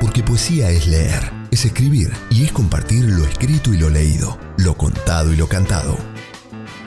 [0.00, 4.76] Porque poesía es leer, es escribir y es compartir lo escrito y lo leído, lo
[4.76, 5.98] contado y lo cantado.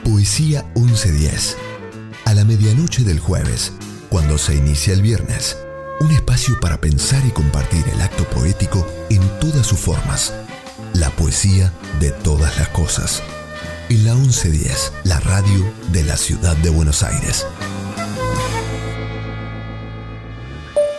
[0.02, 1.58] Poesía 1110.
[2.24, 3.72] A la medianoche del jueves,
[4.08, 5.58] cuando se inicia el viernes.
[6.00, 10.32] Un espacio para pensar y compartir el acto poético en todas sus formas.
[10.94, 13.22] La poesía de todas las cosas.
[13.90, 17.46] En la 1110, la radio de la ciudad de Buenos Aires.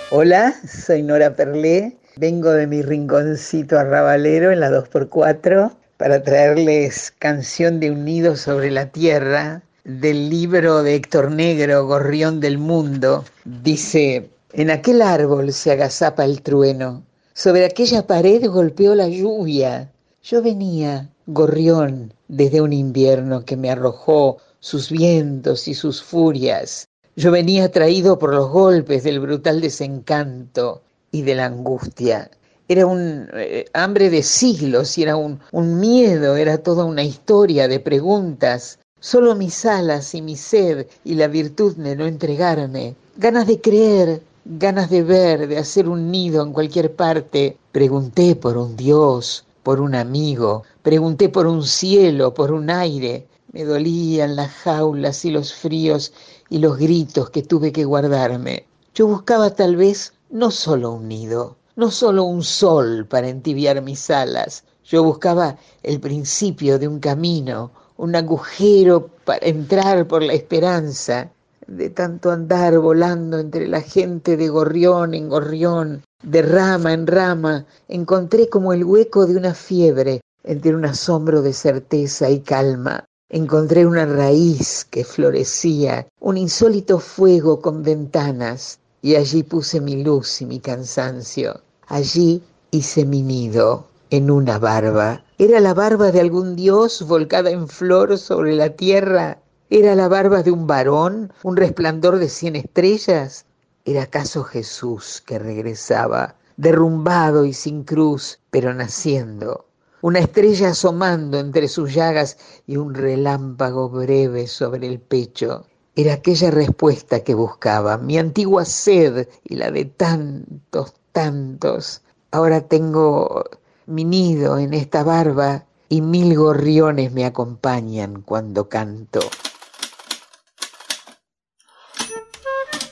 [0.09, 1.97] Hola, soy Nora Perlé.
[2.15, 8.71] Vengo de mi rinconcito arrabalero en la 2x4 para traerles Canción de un nido sobre
[8.71, 13.25] la tierra del libro de Héctor Negro, Gorrión del Mundo.
[13.43, 17.03] Dice, en aquel árbol se agazapa el trueno,
[17.33, 19.91] sobre aquella pared golpeó la lluvia.
[20.23, 26.87] Yo venía, gorrión, desde un invierno que me arrojó sus vientos y sus furias.
[27.19, 32.29] Yo venía atraído por los golpes del brutal desencanto y de la angustia.
[32.67, 37.67] Era un eh, hambre de siglos y era un, un miedo, era toda una historia
[37.67, 38.77] de preguntas.
[38.99, 42.93] Solo mis alas y mi sed y la virtud de no entregarme.
[43.15, 47.57] Ganas de creer, ganas de ver, de hacer un nido en cualquier parte.
[47.71, 53.25] Pregunté por un Dios, por un amigo, pregunté por un cielo, por un aire.
[53.53, 56.13] Me dolían las jaulas y los fríos
[56.49, 58.65] y los gritos que tuve que guardarme.
[58.93, 64.09] Yo buscaba tal vez no solo un nido, no solo un sol para entibiar mis
[64.09, 71.31] alas, yo buscaba el principio de un camino, un agujero para entrar por la esperanza.
[71.67, 77.65] de tanto andar volando entre la gente de gorrión en gorrión, de rama en rama,
[77.89, 83.03] encontré como el hueco de una fiebre entre un asombro de certeza y calma.
[83.29, 90.41] Encontré una raíz que florecía, un insólito fuego con ventanas, y allí puse mi luz
[90.41, 91.59] y mi cansancio.
[91.87, 92.41] Allí
[92.71, 95.25] hice mi nido en una barba.
[95.37, 99.39] ¿Era la barba de algún dios volcada en flor sobre la tierra?
[99.69, 103.45] ¿Era la barba de un varón, un resplandor de cien estrellas?
[103.83, 109.65] ¿Era acaso Jesús que regresaba, derrumbado y sin cruz, pero naciendo?
[110.01, 115.65] Una estrella asomando entre sus llagas y un relámpago breve sobre el pecho.
[115.95, 122.03] Era aquella respuesta que buscaba, mi antigua sed y la de tantos, tantos.
[122.29, 123.43] Ahora tengo
[123.87, 129.21] mi nido en esta barba y mil gorriones me acompañan cuando canto.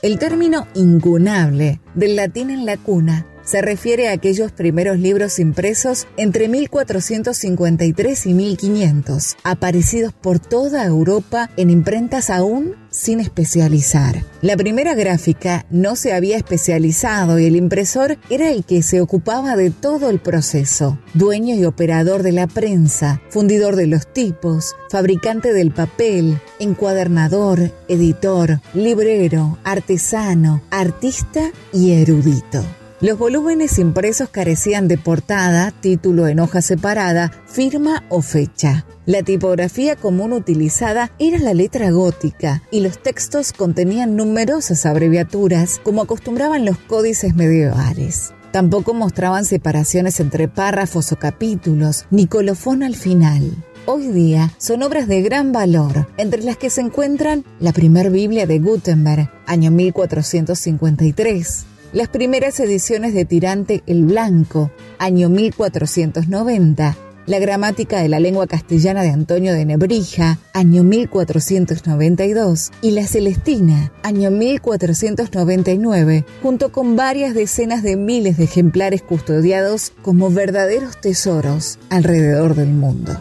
[0.02, 6.06] El término incunable, del latín en la cuna, se refiere a aquellos primeros libros impresos
[6.18, 14.24] entre 1453 y 1500, aparecidos por toda Europa en imprentas aún sin especializar.
[14.42, 19.54] La primera gráfica no se había especializado y el impresor era el que se ocupaba
[19.54, 25.52] de todo el proceso, dueño y operador de la prensa, fundidor de los tipos, fabricante
[25.52, 32.64] del papel, encuadernador, editor, librero, artesano, artista y erudito.
[33.02, 38.86] Los volúmenes impresos carecían de portada, título en hoja separada, firma o fecha.
[39.04, 46.00] La tipografía común utilizada era la letra gótica y los textos contenían numerosas abreviaturas como
[46.00, 48.32] acostumbraban los códices medievales.
[48.50, 53.52] Tampoco mostraban separaciones entre párrafos o capítulos, ni colofón al final.
[53.84, 58.46] Hoy día son obras de gran valor, entre las que se encuentran la primer Biblia
[58.46, 66.96] de Gutenberg, año 1453, las primeras ediciones de Tirante el Blanco, año 1490,
[67.26, 73.92] la gramática de la lengua castellana de Antonio de Nebrija, año 1492, y la Celestina,
[74.02, 82.54] año 1499, junto con varias decenas de miles de ejemplares custodiados como verdaderos tesoros alrededor
[82.54, 83.20] del mundo.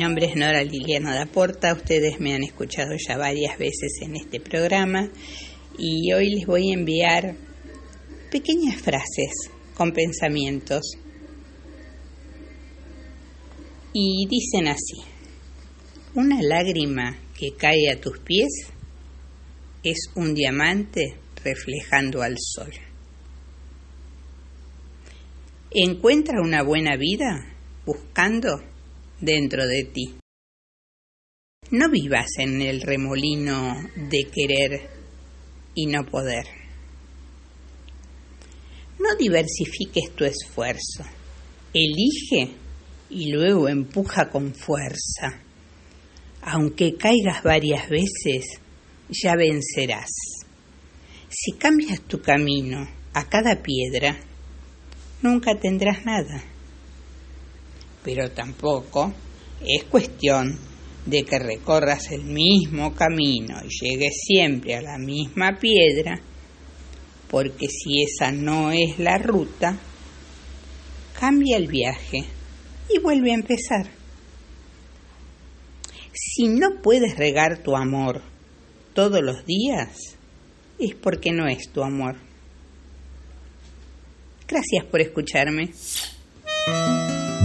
[0.00, 5.10] Nombre es Nora Liliana Daporta, ustedes me han escuchado ya varias veces en este programa
[5.76, 7.36] y hoy les voy a enviar
[8.30, 9.30] pequeñas frases
[9.74, 10.80] con pensamientos.
[13.92, 15.02] Y dicen así,
[16.14, 18.72] una lágrima que cae a tus pies
[19.84, 22.72] es un diamante reflejando al sol.
[25.70, 27.54] Encuentra una buena vida
[27.84, 28.69] buscando
[29.20, 30.14] dentro de ti.
[31.70, 34.90] No vivas en el remolino de querer
[35.74, 36.46] y no poder.
[38.98, 41.04] No diversifiques tu esfuerzo.
[41.72, 42.54] Elige
[43.10, 45.40] y luego empuja con fuerza.
[46.42, 48.60] Aunque caigas varias veces,
[49.08, 50.10] ya vencerás.
[51.28, 54.18] Si cambias tu camino a cada piedra,
[55.22, 56.42] nunca tendrás nada
[58.02, 59.12] pero tampoco
[59.60, 60.58] es cuestión
[61.06, 66.20] de que recorras el mismo camino y llegues siempre a la misma piedra,
[67.28, 69.78] porque si esa no es la ruta,
[71.18, 72.24] cambia el viaje
[72.88, 73.86] y vuelve a empezar.
[76.12, 78.22] Si no puedes regar tu amor
[78.94, 80.16] todos los días,
[80.78, 82.16] es porque no es tu amor.
[84.48, 85.70] Gracias por escucharme.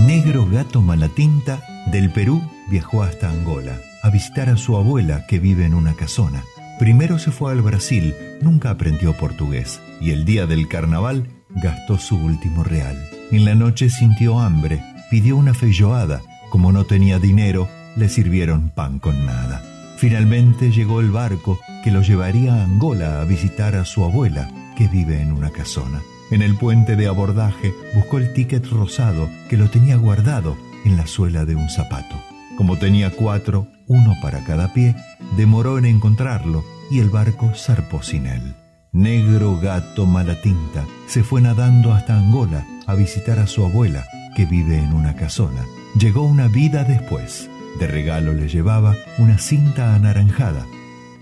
[0.06, 5.66] Negro Gato Malatinta del Perú viajó hasta Angola a visitar a su abuela que vive
[5.66, 6.44] en una casona.
[6.78, 12.18] Primero se fue al Brasil, nunca aprendió portugués y el día del carnaval gastó su
[12.18, 13.04] último real.
[13.32, 16.22] En la noche sintió hambre, pidió una feijoada.
[16.52, 19.64] Como no tenía dinero, le sirvieron pan con nada.
[19.98, 24.88] Finalmente llegó el barco que lo llevaría a Angola a visitar a su abuela que
[24.88, 26.00] vive en una casona.
[26.32, 31.06] En el puente de abordaje buscó el ticket rosado que lo tenía guardado en la
[31.06, 32.16] suela de un zapato.
[32.58, 34.96] Como tenía cuatro, uno para cada pie,
[35.38, 38.56] demoró en encontrarlo y el barco zarpó sin él.
[38.92, 44.06] Negro gato mala tinta se fue nadando hasta Angola a visitar a su abuela,
[44.36, 45.64] que vive en una casona.
[46.00, 47.50] Llegó una vida después.
[47.80, 50.66] De regalo le llevaba una cinta anaranjada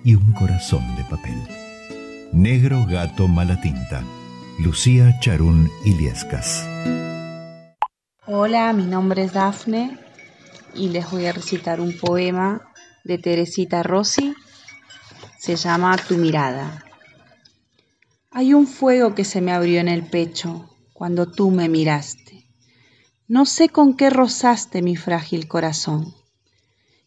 [0.04, 1.42] y un corazón de papel.
[2.32, 4.04] Negro gato mala tinta
[4.60, 6.64] Lucía Charún Iliescas.
[8.28, 9.98] Hola, mi nombre es Dafne
[10.76, 12.62] y les voy a recitar un poema
[13.04, 14.36] de Teresita Rossi.
[15.40, 16.86] Se llama Tu mirada.
[18.30, 22.48] Hay un fuego que se me abrió en el pecho cuando tú me miraste.
[23.28, 26.14] No sé con qué rozaste mi frágil corazón.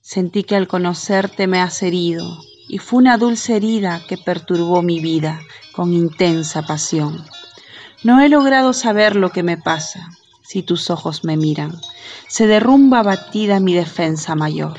[0.01, 5.01] Sentí que al conocerte me has herido y fue una dulce herida que perturbó mi
[5.01, 5.41] vida
[5.73, 7.25] con intensa pasión.
[8.03, 10.11] No he logrado saber lo que me pasa
[10.43, 11.73] si tus ojos me miran.
[12.29, 14.79] Se derrumba batida mi defensa mayor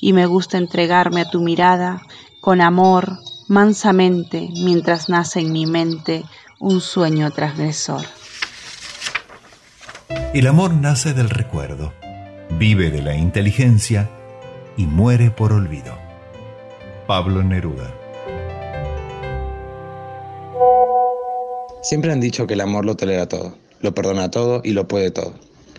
[0.00, 2.02] y me gusta entregarme a tu mirada
[2.40, 6.24] con amor, mansamente, mientras nace en mi mente
[6.58, 8.04] un sueño transgresor.
[10.34, 11.92] El amor nace del recuerdo,
[12.50, 14.10] vive de la inteligencia
[14.76, 16.03] y muere por olvido.
[17.06, 17.94] Pablo Neruda.
[21.82, 25.10] Siempre han dicho que el amor lo tolera todo, lo perdona todo y lo puede
[25.10, 25.34] todo,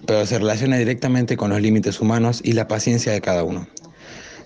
[0.05, 3.67] pero se relaciona directamente con los límites humanos y la paciencia de cada uno.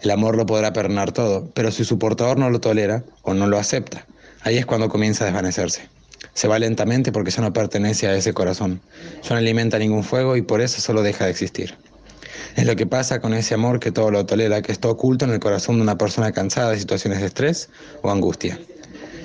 [0.01, 3.47] El amor lo podrá perdonar todo, pero si su portador no lo tolera o no
[3.47, 4.05] lo acepta,
[4.43, 5.89] ahí es cuando comienza a desvanecerse.
[6.33, 8.79] Se va lentamente porque ya no pertenece a ese corazón,
[9.21, 11.75] ya no alimenta ningún fuego y por eso solo deja de existir.
[12.55, 15.31] Es lo que pasa con ese amor que todo lo tolera, que está oculto en
[15.31, 17.69] el corazón de una persona cansada de situaciones de estrés
[18.01, 18.59] o angustia.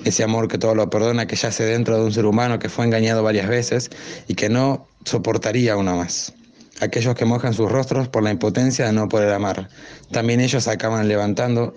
[0.04, 2.84] Ese amor que todo lo perdona, que yace dentro de un ser humano que fue
[2.84, 3.90] engañado varias veces
[4.28, 6.34] y que no soportaría una más.
[6.80, 9.68] Aquellos que mojan sus rostros por la impotencia de no poder amar.
[10.10, 11.74] También ellos acaban levantando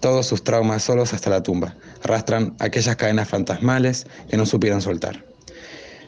[0.00, 1.74] todos sus traumas solos hasta la tumba.
[2.02, 5.24] Arrastran aquellas cadenas fantasmales que no supieron soltar.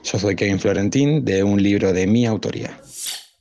[0.05, 2.79] Yo soy Kevin Florentín de un libro de mi autoría.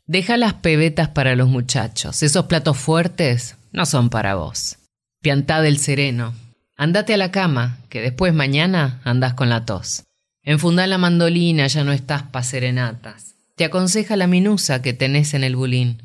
[0.09, 2.23] Deja las pebetas para los muchachos.
[2.23, 4.77] Esos platos fuertes no son para vos.
[5.21, 6.33] Piantá del sereno.
[6.77, 10.03] Andate a la cama, que después mañana andás con la tos.
[10.43, 13.35] Enfundá la mandolina, ya no estás pa' serenatas.
[13.55, 16.01] Te aconseja la minusa que tenés en el bulín,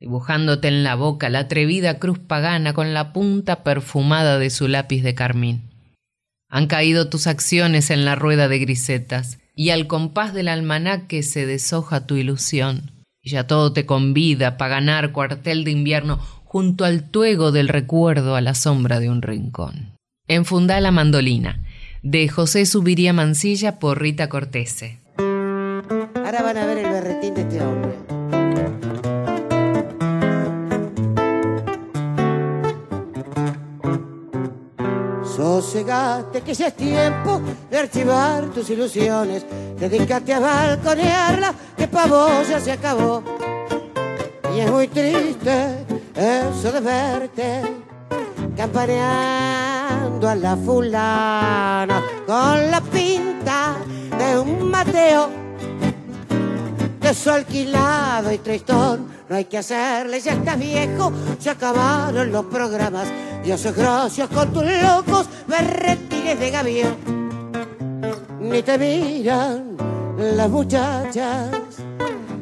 [0.00, 5.02] dibujándote en la boca la atrevida cruz pagana con la punta perfumada de su lápiz
[5.02, 5.68] de carmín.
[6.48, 11.44] Han caído tus acciones en la rueda de grisetas, y al compás del almanaque se
[11.44, 12.92] deshoja tu ilusión
[13.22, 18.36] y ya todo te convida para ganar cuartel de invierno junto al tuego del recuerdo
[18.36, 19.96] a la sombra de un rincón.
[20.28, 21.62] Enfundá la mandolina,
[22.02, 25.00] de José Subiría Mancilla por Rita Cortese.
[25.16, 28.11] Ahora van a ver el berretín de este hombre.
[35.52, 37.38] Sosegate que ya es tiempo
[37.70, 39.44] de archivar tus ilusiones.
[39.78, 43.22] Dedícate a balconearla, que pa' vos ya se acabó.
[44.56, 45.84] Y es muy triste
[46.16, 47.62] eso de verte
[48.56, 53.76] campaneando a la fulana con la pinta
[54.18, 55.28] de un Mateo
[56.98, 59.06] de su alquilado y tristón.
[59.28, 63.06] No hay que hacerle, ya estás viejo, se acabaron los programas
[63.42, 66.96] Dios gracias con tus locos berretines de gavión.
[68.40, 69.76] Ni te miran
[70.16, 71.50] las muchachas.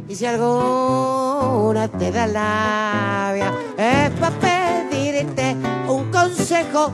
[0.06, 5.56] Y si alguna te da labia, es para pedirte
[5.88, 6.90] un consejo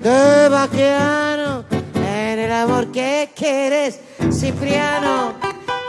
[0.00, 3.98] de vaqueano en el amor que quieres,
[4.30, 5.32] Cipriano.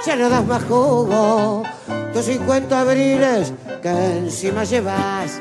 [0.05, 1.63] Ya no das más jugo,
[2.13, 5.39] tus 50 abriles que encima llevas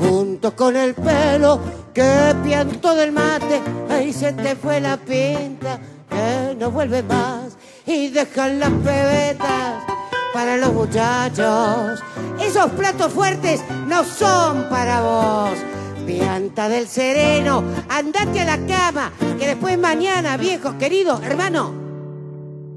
[0.00, 1.60] junto con el pelo
[1.92, 5.78] que pianto del mate, ahí se te fue la pinta,
[6.08, 9.84] que no vuelve más y dejan las pebetas
[10.32, 12.00] para los muchachos.
[12.40, 15.58] Esos platos fuertes no son para vos.
[16.06, 21.74] Pianta del sereno, andate a la cama, que después mañana, viejo querido hermano,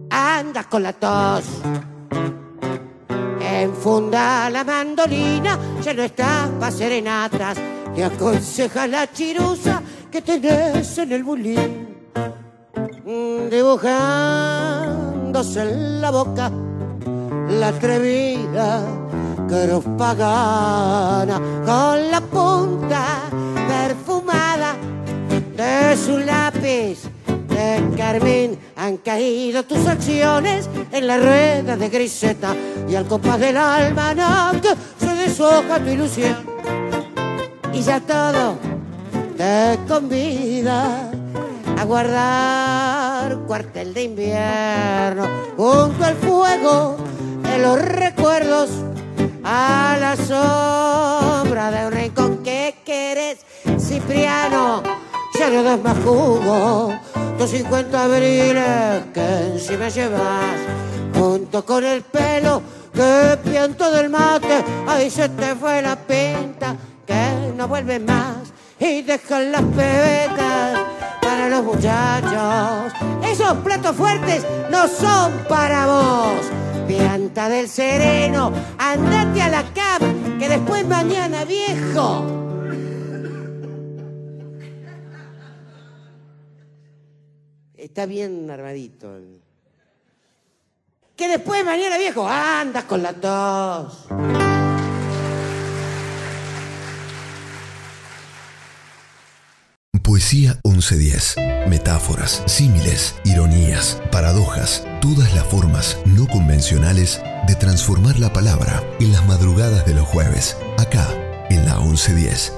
[0.10, 1.44] andas con la tos.
[3.64, 7.58] Enfunda la mandolina, ya no estás pa' serenatas.
[7.96, 11.96] Te aconseja la chirusa que tenés en el bulín.
[13.50, 16.52] Dibujándose en la boca
[17.50, 18.84] la atrevida
[19.48, 23.22] cruz pagana con la punta
[23.70, 24.76] perfumada
[25.56, 27.04] de su lápiz
[27.54, 28.60] de carmín.
[28.76, 32.56] Han caído tus acciones en la rueda de griseta
[32.88, 34.70] y al compás del almanaque
[35.00, 36.38] se deshoja tu ilusión.
[37.74, 38.58] Y ya todo
[39.38, 41.12] te convida
[41.78, 46.98] a guardar cuartel de invierno junto al fuego
[47.44, 48.70] de los recuerdos
[49.44, 53.40] a la sombra de un rincón que quieres
[53.80, 54.84] Cipriano
[55.50, 56.94] no das más jugo.
[57.38, 60.58] Tus 50 abriles que encima llevas,
[61.18, 62.62] junto con el pelo
[62.94, 69.02] que pianto del mate, ahí se te fue la pinta, que no vuelve más y
[69.02, 70.80] dejan las pebetas
[71.22, 72.94] para los muchachos.
[73.24, 76.46] Esos platos fuertes no son para vos.
[76.88, 82.43] Pianta del sereno, andate a la cama, que después mañana viejo.
[87.84, 89.20] Está bien armadito.
[91.18, 94.08] Que después mañana viejo, andas con la tos.
[100.02, 101.36] Poesía 1110.
[101.68, 109.28] Metáforas, símiles, ironías, paradojas, todas las formas no convencionales de transformar la palabra en las
[109.28, 111.06] madrugadas de los jueves, acá
[111.50, 112.54] en la 1110.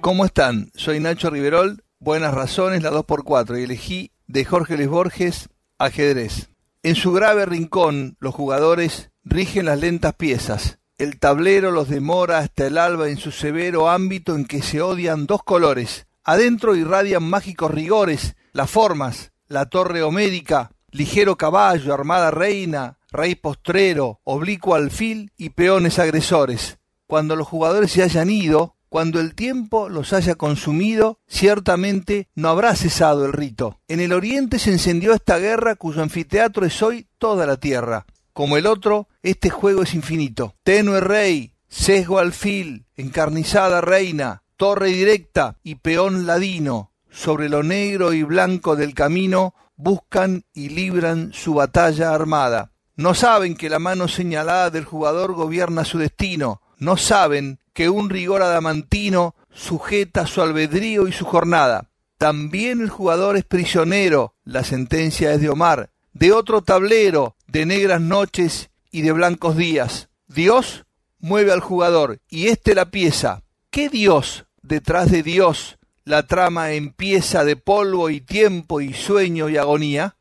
[0.00, 0.70] ¿Cómo están?
[0.74, 6.48] Soy Nacho Riverol, Buenas Razones, la 2x4, y elegí de Jorge Luis Borges, Ajedrez.
[6.82, 10.78] En su grave rincón, los jugadores rigen las lentas piezas.
[10.96, 15.26] El tablero los demora hasta el alba en su severo ámbito en que se odian
[15.26, 22.98] dos colores, Adentro irradian mágicos rigores, las formas, la torre homédica, ligero caballo, armada reina,
[23.10, 26.80] rey postrero, oblicuo alfil y peones agresores.
[27.06, 32.74] Cuando los jugadores se hayan ido, cuando el tiempo los haya consumido, ciertamente no habrá
[32.74, 33.80] cesado el rito.
[33.88, 38.06] En el oriente se encendió esta guerra cuyo anfiteatro es hoy toda la tierra.
[38.32, 40.54] Como el otro, este juego es infinito.
[40.62, 48.22] Tenue rey, sesgo alfil, encarnizada reina, torre directa y peón ladino, sobre lo negro y
[48.22, 52.72] blanco del camino, buscan y libran su batalla armada.
[52.96, 58.10] No saben que la mano señalada del jugador gobierna su destino, no saben que un
[58.10, 61.90] rigor adamantino sujeta su albedrío y su jornada.
[62.16, 68.00] También el jugador es prisionero, la sentencia es de Omar, de otro tablero, de negras
[68.00, 70.08] noches y de blancos días.
[70.26, 70.84] Dios
[71.20, 73.42] mueve al jugador y éste la pieza.
[73.70, 79.56] ¿Qué Dios detrás de Dios la trama empieza de polvo y tiempo y sueño y
[79.56, 80.16] agonía?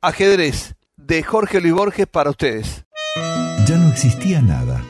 [0.00, 2.84] Ajedrez, de Jorge Luis Borges para ustedes.
[3.66, 4.84] Ya no existía nada.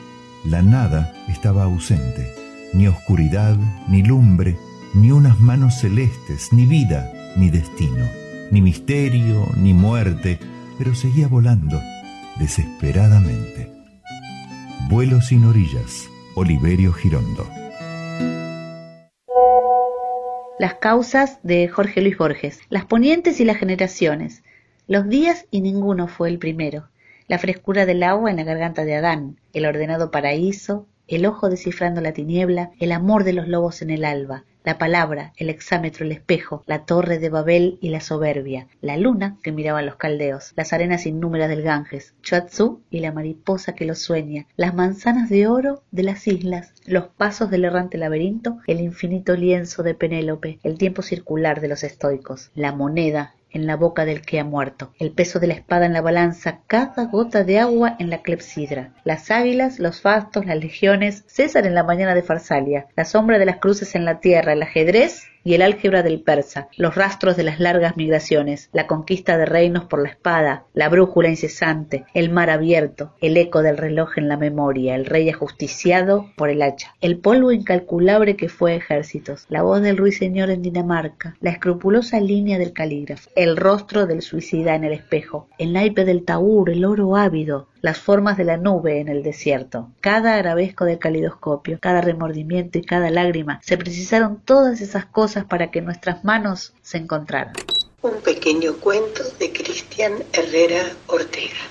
[0.45, 2.31] La nada estaba ausente.
[2.73, 4.55] Ni oscuridad, ni lumbre,
[4.93, 8.05] ni unas manos celestes, ni vida, ni destino,
[8.51, 10.37] ni misterio, ni muerte,
[10.77, 11.81] pero seguía volando,
[12.37, 13.71] desesperadamente.
[14.87, 17.49] Vuelo sin orillas, Oliverio Girondo.
[20.59, 22.59] Las causas de Jorge Luis Borges.
[22.69, 24.43] Las ponientes y las generaciones.
[24.87, 26.87] Los días y ninguno fue el primero.
[27.27, 29.37] La frescura del agua en la garganta de Adán.
[29.55, 30.85] El ordenado paraíso.
[31.07, 32.69] El ojo descifrando la tiniebla.
[32.79, 36.85] El amor de los lobos en el alba la palabra, el exámetro, el espejo, la
[36.85, 41.05] torre de Babel y la soberbia, la luna que miraba a los caldeos, las arenas
[41.05, 46.03] innúmeras del Ganges, Chuatsu y la mariposa que lo sueña, las manzanas de oro de
[46.03, 51.61] las islas, los pasos del errante laberinto, el infinito lienzo de Penélope, el tiempo circular
[51.61, 55.47] de los estoicos, la moneda en la boca del que ha muerto, el peso de
[55.47, 60.01] la espada en la balanza, cada gota de agua en la clepsidra, las águilas, los
[60.01, 64.03] fastos, las legiones, César en la mañana de Farsalia, la sombra de las cruces en
[64.03, 68.69] la tierra, el ajedrez y el álgebra del persa, los rastros de las largas migraciones,
[68.73, 73.61] la conquista de reinos por la espada, la brújula incesante, el mar abierto, el eco
[73.61, 78.49] del reloj en la memoria, el rey ajusticiado por el hacha, el polvo incalculable que
[78.49, 84.07] fue ejércitos, la voz del ruiseñor en Dinamarca, la escrupulosa línea del calígrafo, el rostro
[84.07, 88.45] del suicida en el espejo, el naipe del taur, el oro ávido, las formas de
[88.45, 93.77] la nube en el desierto, cada arabesco del calidoscopio, cada remordimiento y cada lágrima, se
[93.77, 97.53] precisaron todas esas cosas para que nuestras manos se encontraran.
[98.01, 101.61] Un pequeño cuento de Cristian Herrera Ortega.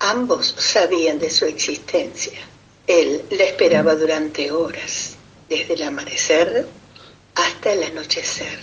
[0.00, 2.40] Ambos sabían de su existencia.
[2.88, 5.16] Él la esperaba durante horas,
[5.48, 6.66] desde el amanecer
[7.36, 8.58] hasta el anochecer.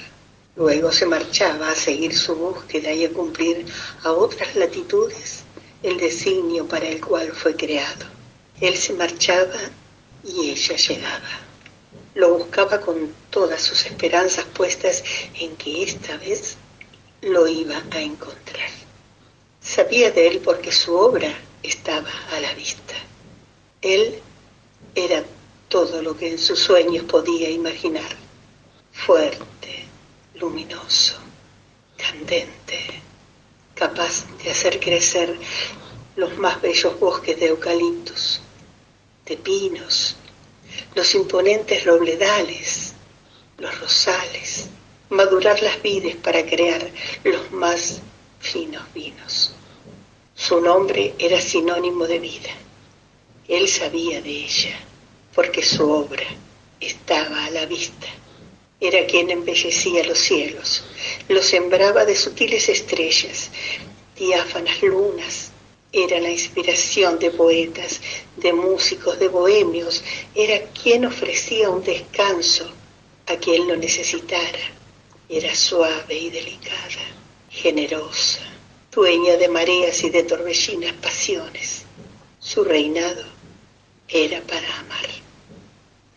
[0.57, 3.65] Luego se marchaba a seguir su búsqueda y a cumplir
[4.03, 5.45] a otras latitudes
[5.83, 8.05] el designio para el cual fue creado.
[8.59, 9.59] Él se marchaba
[10.23, 11.29] y ella llegaba.
[12.15, 15.03] Lo buscaba con todas sus esperanzas puestas
[15.35, 16.57] en que esta vez
[17.21, 18.69] lo iba a encontrar.
[19.61, 22.95] Sabía de él porque su obra estaba a la vista.
[23.81, 24.19] Él
[24.95, 25.23] era
[25.69, 28.17] todo lo que en sus sueños podía imaginar.
[28.91, 29.85] Fuerte,
[30.35, 31.15] luminoso,
[31.95, 33.01] candente,
[33.79, 35.37] capaz de hacer crecer
[36.17, 38.41] los más bellos bosques de eucaliptos,
[39.25, 40.17] de pinos,
[40.95, 42.93] los imponentes robledales,
[43.57, 44.67] los rosales,
[45.09, 46.91] madurar las vides para crear
[47.23, 48.01] los más
[48.41, 49.53] finos vinos.
[50.35, 52.49] Su nombre era sinónimo de vida.
[53.47, 54.77] Él sabía de ella,
[55.33, 56.27] porque su obra
[56.81, 58.07] estaba a la vista.
[58.81, 60.83] Era quien embellecía los cielos,
[61.29, 63.51] los sembraba de sutiles estrellas,
[64.17, 65.51] diáfanas lunas.
[65.91, 68.01] Era la inspiración de poetas,
[68.35, 70.03] de músicos, de bohemios.
[70.35, 72.69] Era quien ofrecía un descanso
[73.27, 74.59] a quien lo necesitara.
[75.29, 77.05] Era suave y delicada,
[77.49, 78.41] generosa,
[78.91, 81.83] dueña de mareas y de torbellinas pasiones.
[82.39, 83.23] Su reinado
[84.07, 85.07] era para amar.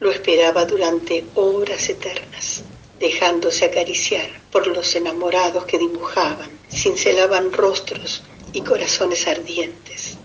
[0.01, 2.64] Lo esperaba durante horas eternas,
[3.03, 10.17] dejándose acariciar por los enamorados que dibujaban, cincelaban rostros y corazones ardientes,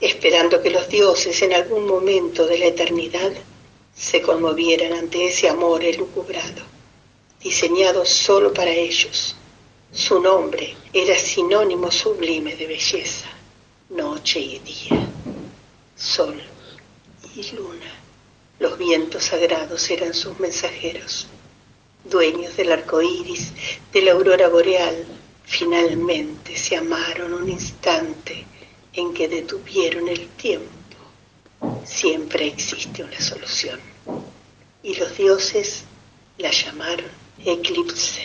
[0.00, 3.30] esperando que los dioses en algún momento de la eternidad
[3.94, 6.62] se conmovieran ante ese amor elucubrado,
[7.42, 9.36] diseñado solo para ellos.
[9.92, 13.28] Su nombre era sinónimo sublime de belleza,
[13.90, 15.06] noche y día,
[15.94, 16.40] sol
[17.36, 17.92] y luna.
[18.60, 21.28] Los vientos sagrados eran sus mensajeros,
[22.04, 23.52] dueños del arco iris,
[23.92, 25.06] de la aurora boreal.
[25.44, 28.44] Finalmente se amaron un instante
[28.92, 30.68] en que detuvieron el tiempo.
[31.84, 33.80] Siempre existe una solución.
[34.82, 35.84] Y los dioses
[36.38, 37.06] la llamaron
[37.44, 38.22] eclipse.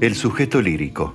[0.00, 1.14] El sujeto lírico.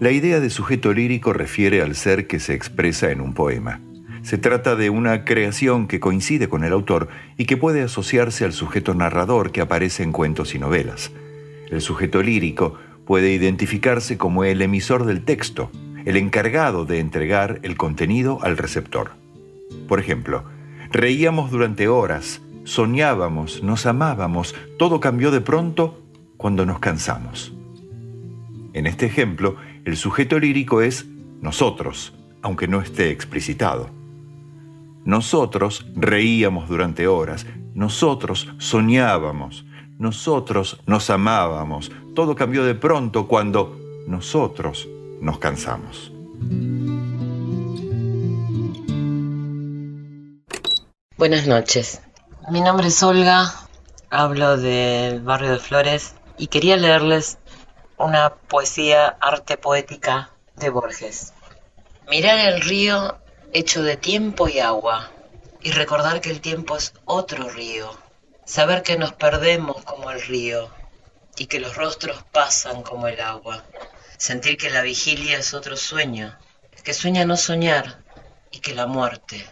[0.00, 3.80] La idea de sujeto lírico refiere al ser que se expresa en un poema.
[4.22, 8.52] Se trata de una creación que coincide con el autor y que puede asociarse al
[8.52, 11.10] sujeto narrador que aparece en cuentos y novelas.
[11.70, 12.74] El sujeto lírico
[13.06, 15.70] puede identificarse como el emisor del texto,
[16.04, 19.12] el encargado de entregar el contenido al receptor.
[19.88, 20.44] Por ejemplo,
[20.92, 26.02] reíamos durante horas, soñábamos, nos amábamos, todo cambió de pronto
[26.36, 27.54] cuando nos cansamos.
[28.72, 31.06] En este ejemplo, el sujeto lírico es
[31.40, 33.99] nosotros, aunque no esté explicitado.
[35.10, 37.44] Nosotros reíamos durante horas,
[37.74, 39.64] nosotros soñábamos,
[39.98, 41.90] nosotros nos amábamos.
[42.14, 44.86] Todo cambió de pronto cuando nosotros
[45.20, 46.12] nos cansamos.
[51.16, 52.02] Buenas noches.
[52.48, 53.52] Mi nombre es Olga,
[54.10, 57.38] hablo del barrio de Flores y quería leerles
[57.98, 61.32] una poesía arte poética de Borges.
[62.08, 63.18] Mirar el río
[63.52, 65.10] hecho de tiempo y agua,
[65.60, 67.98] y recordar que el tiempo es otro río,
[68.44, 70.70] saber que nos perdemos como el río,
[71.36, 73.64] y que los rostros pasan como el agua,
[74.18, 76.38] sentir que la vigilia es otro sueño,
[76.84, 78.04] que sueña no soñar,
[78.52, 79.44] y que la muerte,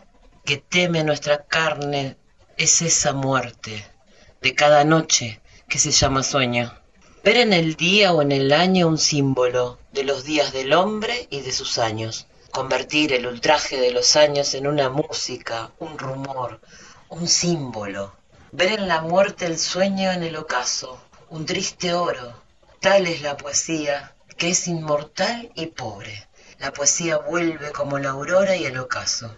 [0.44, 2.16] que teme nuestra carne,
[2.56, 3.84] es esa muerte
[4.40, 6.72] de cada noche que se llama sueño.
[7.24, 11.26] Ver en el día o en el año un símbolo de los días del hombre
[11.30, 16.60] y de sus años convertir el ultraje de los años en una música, un rumor,
[17.08, 18.14] un símbolo,
[18.52, 22.42] ver en la muerte el sueño en el ocaso, un triste oro.
[22.80, 26.28] Tal es la poesía, que es inmortal y pobre.
[26.58, 29.36] La poesía vuelve como la aurora y el ocaso.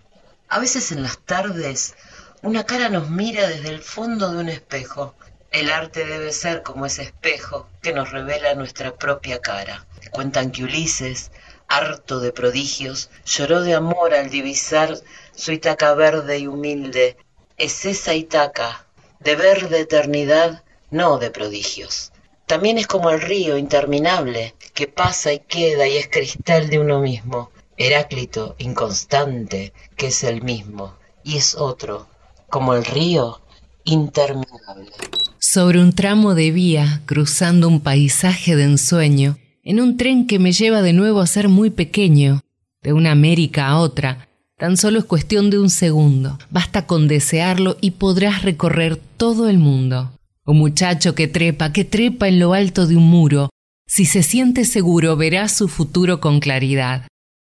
[0.49, 1.95] A veces en las tardes
[2.43, 5.15] una cara nos mira desde el fondo de un espejo.
[5.51, 9.87] El arte debe ser como ese espejo que nos revela nuestra propia cara.
[10.11, 11.31] Cuentan que Ulises,
[11.71, 14.99] harto de prodigios, lloró de amor al divisar
[15.35, 17.17] su Itaca verde y humilde.
[17.57, 18.87] Es esa Itaca,
[19.21, 22.13] de verde eternidad, no de prodigios.
[22.47, 27.01] También es como el río interminable, que pasa y queda y es cristal de uno
[27.01, 27.53] mismo.
[27.77, 32.09] Heráclito, inconstante, que es el mismo, y es otro,
[32.49, 33.41] como el río,
[33.85, 34.91] interminable.
[35.39, 39.39] Sobre un tramo de vía, cruzando un paisaje de ensueño,
[39.71, 42.41] en un tren que me lleva de nuevo a ser muy pequeño,
[42.83, 44.29] de una América a otra.
[44.59, 46.41] Tan solo es cuestión de un segundo.
[46.51, 50.11] Basta con desearlo y podrás recorrer todo el mundo.
[50.45, 53.49] Un muchacho que trepa, que trepa en lo alto de un muro.
[53.87, 57.07] Si se siente seguro, verá su futuro con claridad.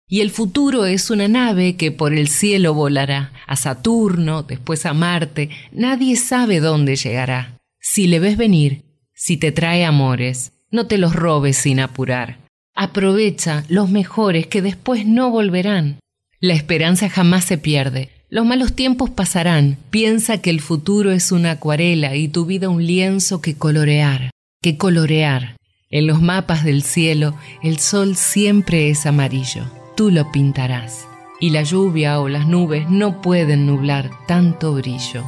[0.08, 4.94] Y el futuro es una nave que por el cielo volará, a Saturno, después a
[4.94, 7.58] Marte, nadie sabe dónde llegará.
[7.80, 8.84] Si le ves venir,
[9.16, 12.40] si te trae amores, no te los robes sin apurar.
[12.76, 16.00] Aprovecha los mejores que después no volverán.
[16.40, 18.10] La esperanza jamás se pierde.
[18.30, 19.78] Los malos tiempos pasarán.
[19.92, 24.32] Piensa que el futuro es una acuarela y tu vida un lienzo que colorear,
[24.64, 25.56] que colorear.
[25.92, 29.66] En los mapas del cielo el sol siempre es amarillo.
[29.96, 31.08] Tú lo pintarás.
[31.40, 35.24] Y la lluvia o las nubes no pueden nublar tanto brillo.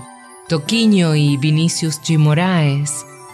[0.49, 3.05] Toquiño y Vinicius Gimoraes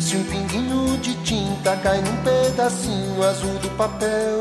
[0.00, 4.40] Se um pinguinho de tinta cai num pedacinho azul do papel,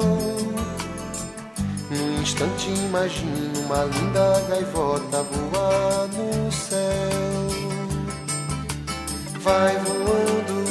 [1.89, 6.80] num instante imagino uma linda gaivota voar no céu.
[9.41, 10.63] Vai voando,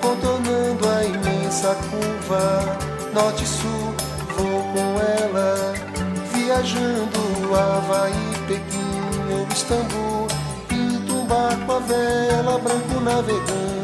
[0.00, 2.78] contornando a imensa curva,
[3.14, 3.94] norte-sul,
[4.36, 5.72] vou com ela,
[6.34, 8.12] viajando Havaí,
[8.48, 10.26] Pequim ou Istambul.
[10.68, 13.83] Pinto um barco a vela, branco navegando,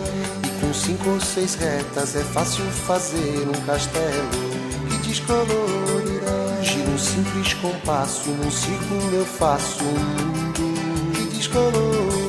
[0.71, 4.29] Com cinco ou seis retas é fácil fazer um castelo
[4.89, 6.61] que descolorirá.
[6.61, 12.20] Giro um simples compasso num círculo eu faço um mundo que descolorirá.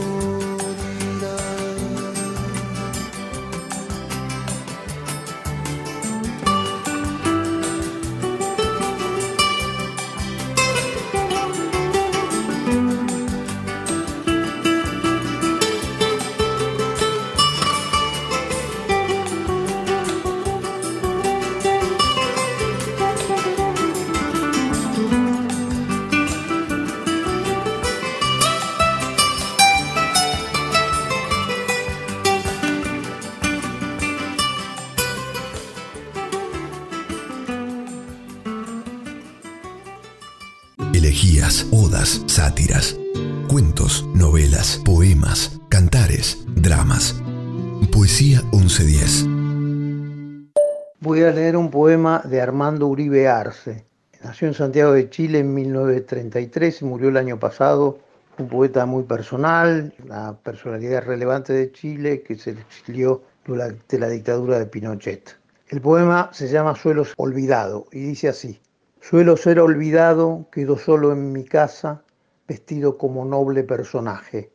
[52.52, 53.86] Armando Uribe Arce.
[54.22, 57.98] Nació en Santiago de Chile en 1933 y murió el año pasado.
[58.36, 64.58] Un poeta muy personal, una personalidad relevante de Chile que se exilió durante la dictadura
[64.58, 65.34] de Pinochet.
[65.68, 68.60] El poema se llama Suelos Olvidado y dice así.
[69.00, 72.02] Suelo ser olvidado, quedo solo en mi casa,
[72.46, 74.52] vestido como noble personaje.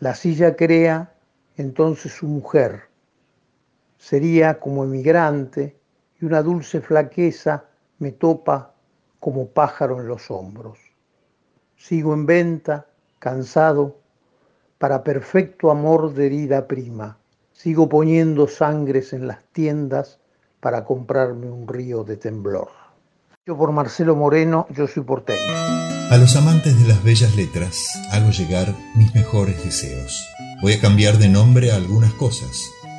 [0.00, 1.14] La silla crea
[1.56, 2.88] entonces su mujer.
[3.98, 5.76] Sería como emigrante
[6.24, 7.64] una dulce flaqueza
[7.98, 8.74] me topa
[9.20, 10.78] como pájaro en los hombros.
[11.76, 12.86] Sigo en venta,
[13.18, 13.98] cansado,
[14.78, 17.18] para perfecto amor de herida prima.
[17.52, 20.18] Sigo poniendo sangres en las tiendas
[20.60, 22.68] para comprarme un río de temblor.
[23.46, 25.52] Yo por Marcelo Moreno, yo soy porteño.
[26.10, 27.78] A los amantes de las bellas letras
[28.12, 30.26] hago llegar mis mejores deseos.
[30.62, 32.50] Voy a cambiar de nombre a algunas cosas.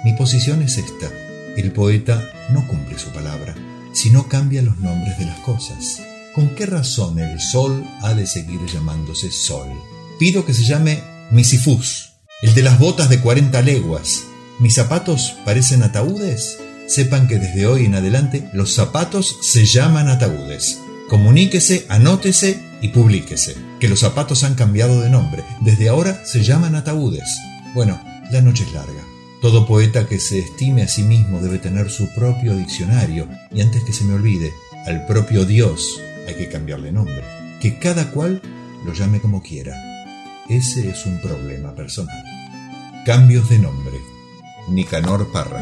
[0.04, 1.25] Mi posición es esta.
[1.58, 3.56] El poeta no cumple su palabra,
[3.94, 6.02] sino cambia los nombres de las cosas.
[6.34, 9.70] ¿Con qué razón el sol ha de seguir llamándose sol?
[10.20, 14.24] Pido que se llame Misifus, el de las botas de 40 leguas.
[14.60, 16.58] ¿Mis zapatos parecen ataúdes?
[16.88, 20.80] Sepan que desde hoy en adelante los zapatos se llaman ataúdes.
[21.10, 23.56] Comuníquese, anótese y publíquese.
[23.80, 25.44] Que los zapatos han cambiado de nombre.
[25.62, 27.30] Desde ahora se llaman ataúdes.
[27.74, 29.14] Bueno, la noche es larga.
[29.45, 33.84] Todo poeta que se estime a sí mismo debe tener su propio diccionario y antes
[33.84, 34.51] que se me olvide,
[34.88, 37.23] al propio Dios hay que cambiarle nombre.
[37.62, 38.41] Que cada cual
[38.84, 39.75] lo llame como quiera.
[40.49, 42.23] Ese es un problema personal.
[43.05, 43.99] Cambios de nombre.
[44.67, 45.62] Nicanor Parra.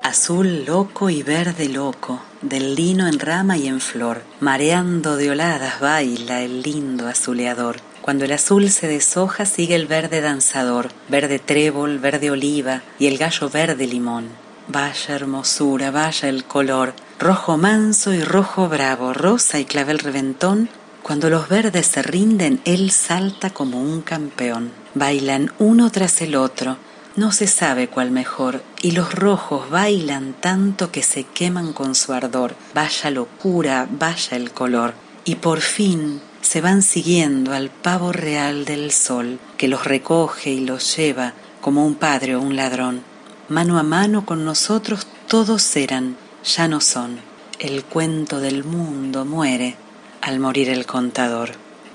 [0.00, 5.78] Azul loco y verde loco, del lino en rama y en flor, mareando de oladas
[5.78, 11.98] baila el lindo azuleador cuando el azul se deshoja sigue el verde danzador, verde trébol,
[11.98, 14.28] verde oliva y el gallo verde limón.
[14.68, 20.68] Vaya hermosura, vaya el color, rojo manso y rojo bravo, rosa y clavel reventón.
[21.02, 24.70] Cuando los verdes se rinden, él salta como un campeón.
[24.94, 26.76] Bailan uno tras el otro,
[27.16, 32.12] no se sabe cuál mejor, y los rojos bailan tanto que se queman con su
[32.12, 32.54] ardor.
[32.74, 34.94] Vaya locura, vaya el color.
[35.24, 40.60] Y por fin se van siguiendo al pavo real del sol, que los recoge y
[40.60, 43.02] los lleva como un padre o un ladrón.
[43.48, 47.18] Mano a mano con nosotros todos eran, ya no son.
[47.58, 49.76] El cuento del mundo muere
[50.22, 51.50] al morir el contador.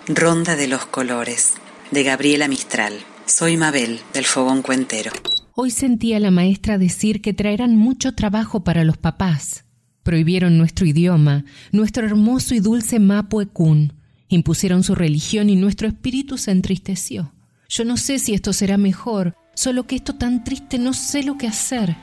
[0.07, 1.53] Ronda de los colores,
[1.91, 2.93] de Gabriela Mistral.
[3.25, 5.11] Soy Mabel, del Fogón Cuentero.
[5.55, 9.63] Hoy sentí a la maestra decir que traerán mucho trabajo para los papás.
[10.03, 13.93] Prohibieron nuestro idioma, nuestro hermoso y dulce Mapuecún
[14.27, 17.31] Impusieron su religión y nuestro espíritu se entristeció.
[17.69, 21.37] Yo no sé si esto será mejor, solo que esto tan triste no sé lo
[21.37, 21.95] que hacer.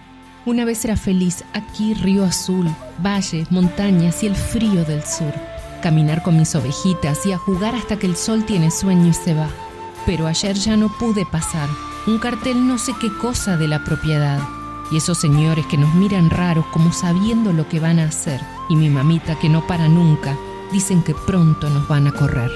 [0.46, 2.68] Una vez era feliz aquí, río azul,
[3.02, 5.32] valles, montañas y el frío del sur.
[5.82, 9.35] Caminar con mis ovejitas y a jugar hasta que el sol tiene sueño y se
[9.35, 9.48] va.
[10.06, 11.68] Pero ayer ya no pude pasar.
[12.06, 14.40] Un cartel no sé qué cosa de la propiedad.
[14.90, 18.40] Y esos señores que nos miran raros como sabiendo lo que van a hacer.
[18.68, 20.37] Y mi mamita que no para nunca,
[20.72, 22.50] dicen que pronto nos van a correr.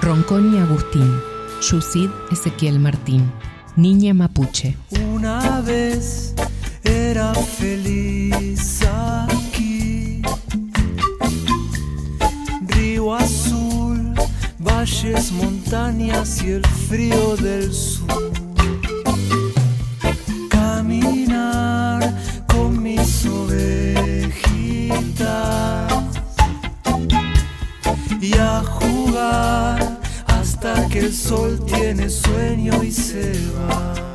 [0.00, 1.20] Ronconi Agustín,
[1.60, 3.30] Yusid Ezequiel Martín,
[3.76, 4.76] Niña Mapuche.
[5.12, 6.34] Una vez
[6.82, 10.22] era feliz aquí.
[12.66, 14.12] Río azul,
[14.58, 18.32] valles, montañas y el frío del sur.
[20.50, 22.12] Caminar
[22.48, 24.32] con mis ovejitas
[28.22, 34.11] y a jugar hasta que el sol tiene sueño y se va.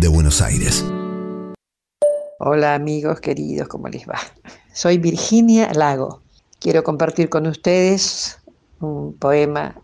[0.00, 0.84] De Buenos Aires.
[2.38, 4.18] Hola amigos queridos, ¿cómo les va?
[4.72, 6.22] Soy Virginia Lago.
[6.60, 8.38] Quiero compartir con ustedes
[8.80, 9.80] un poema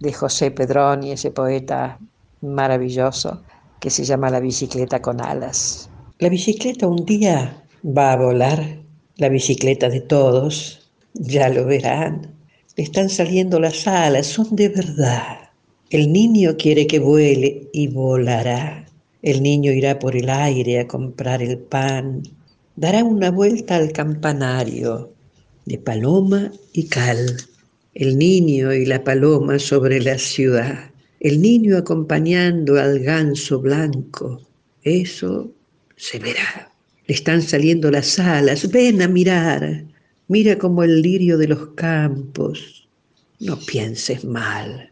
[0.00, 1.98] de José Pedroni, ese poeta
[2.40, 3.42] maravilloso
[3.78, 5.88] que se llama La bicicleta con alas.
[6.18, 8.80] La bicicleta un día va a volar,
[9.16, 12.34] la bicicleta de todos, ya lo verán.
[12.76, 15.50] Le están saliendo las alas, son de verdad.
[15.90, 18.81] El niño quiere que vuele y volará.
[19.22, 22.22] El niño irá por el aire a comprar el pan,
[22.74, 25.12] dará una vuelta al campanario
[25.64, 27.36] de paloma y cal.
[27.94, 30.90] El niño y la paloma sobre la ciudad.
[31.20, 34.40] El niño acompañando al ganso blanco.
[34.82, 35.52] Eso
[35.96, 36.72] se verá.
[37.06, 38.70] Le están saliendo las alas.
[38.70, 39.84] Ven a mirar.
[40.28, 42.88] Mira como el lirio de los campos.
[43.38, 44.91] No pienses mal.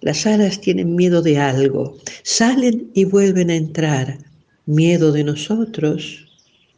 [0.00, 4.18] Las alas tienen miedo de algo, salen y vuelven a entrar.
[4.66, 6.28] Miedo de nosotros,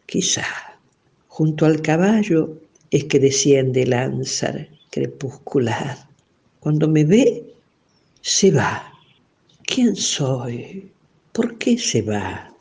[0.07, 0.47] quizá.
[1.29, 2.57] Junto al caballo
[2.91, 6.09] es que desciende el ánsar crepuscular.
[6.61, 7.45] Cuando me ve,
[8.23, 8.93] se va.
[9.65, 10.91] ¿Quién soy?
[11.33, 12.53] ¿Por qué se va?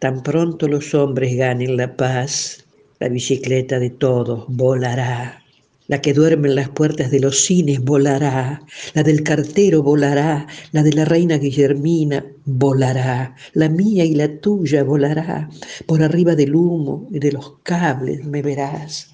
[0.00, 2.64] Tan pronto los hombres ganen la paz,
[2.98, 5.42] la bicicleta de todos volará.
[5.88, 8.60] La que duerme en las puertas de los cines volará,
[8.94, 14.82] la del cartero volará, la de la reina Guillermina volará, la mía y la tuya
[14.82, 15.48] volará,
[15.86, 19.12] por arriba del humo y de los cables me verás.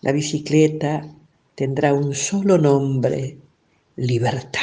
[0.00, 1.08] La bicicleta
[1.56, 3.38] tendrá un solo nombre,
[3.96, 4.60] libertad.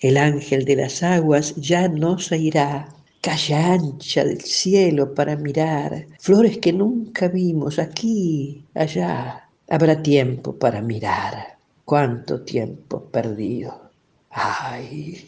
[0.00, 6.58] El ángel de las aguas ya no irá, calle ancha del cielo para mirar, flores
[6.58, 9.43] que nunca vimos aquí, allá.
[9.70, 11.56] Habrá tiempo para mirar,
[11.86, 13.90] cuánto tiempo perdido.
[14.30, 15.24] Ay,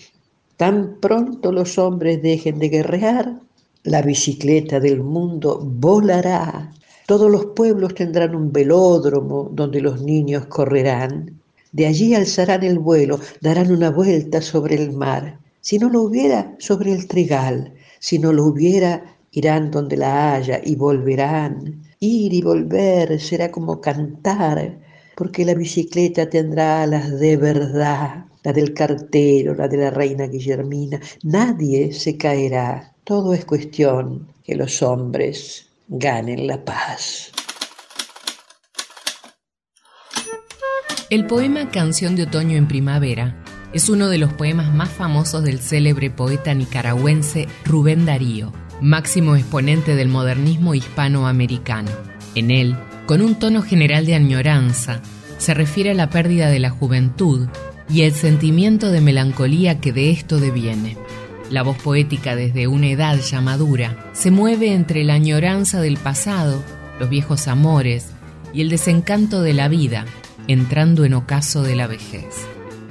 [0.59, 3.41] tan pronto los hombres dejen de guerrear,
[3.85, 6.71] la bicicleta del mundo volará.
[7.07, 11.41] Todos los pueblos tendrán un velódromo donde los niños correrán.
[11.73, 15.39] De allí alzarán el vuelo, darán una vuelta sobre el mar.
[15.61, 17.73] Si no lo hubiera, sobre el trigal.
[18.01, 21.86] Si no lo hubiera, irán donde la haya y volverán.
[22.01, 24.79] Ir y volver será como cantar,
[25.17, 31.01] porque la bicicleta tendrá alas de verdad, la del cartero, la de la reina Guillermina.
[31.23, 32.95] Nadie se caerá.
[33.05, 37.33] Todo es cuestión que los hombres ganen la paz.
[41.09, 43.43] El poema Canción de Otoño en Primavera
[43.73, 49.95] es uno de los poemas más famosos del célebre poeta nicaragüense Rubén Darío, máximo exponente
[49.95, 51.91] del modernismo hispanoamericano.
[52.35, 55.01] En él, con un tono general de añoranza,
[55.39, 57.49] se refiere a la pérdida de la juventud
[57.89, 60.97] y el sentimiento de melancolía que de esto deviene.
[61.51, 66.63] La voz poética desde una edad ya madura se mueve entre la añoranza del pasado,
[66.99, 68.09] los viejos amores
[68.53, 70.05] y el desencanto de la vida,
[70.49, 72.47] entrando en ocaso de la vejez.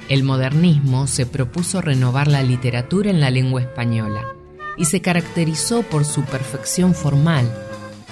[0.08, 4.35] El modernismo se propuso renovar la literatura en la lengua española
[4.76, 7.50] y se caracterizó por su perfección formal,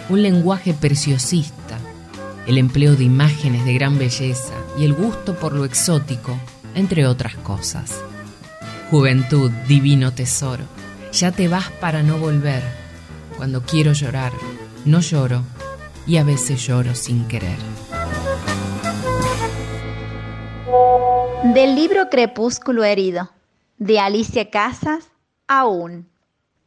[0.08, 1.78] un lenguaje preciosista,
[2.46, 6.38] el empleo de imágenes de gran belleza y el gusto por lo exótico,
[6.74, 8.02] entre otras cosas.
[8.90, 10.64] Juventud, divino tesoro,
[11.12, 12.62] ya te vas para no volver.
[13.36, 14.32] Cuando quiero llorar,
[14.84, 15.42] no lloro
[16.06, 17.56] y a veces lloro sin querer.
[21.54, 23.30] Del libro Crepúsculo herido,
[23.78, 25.08] de Alicia Casas,
[25.46, 26.08] aún,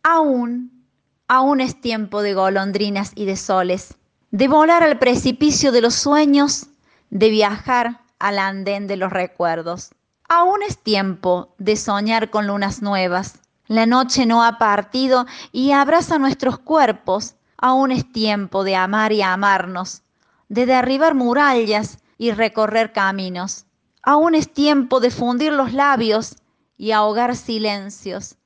[0.10, 0.86] aún,
[1.28, 3.96] aún es tiempo de golondrinas y de soles,
[4.32, 6.68] de volar al precipicio de los sueños,
[7.10, 9.90] de viajar al andén de los recuerdos.
[10.30, 13.40] Aún es tiempo de soñar con lunas nuevas.
[13.68, 17.36] La noche no ha partido y abraza nuestros cuerpos.
[17.58, 20.04] Aún es tiempo de amar y amarnos,
[20.48, 23.66] de derribar murallas y recorrer caminos.
[24.04, 26.38] Aún es tiempo de fundir los labios
[26.78, 28.37] y ahogar silencios,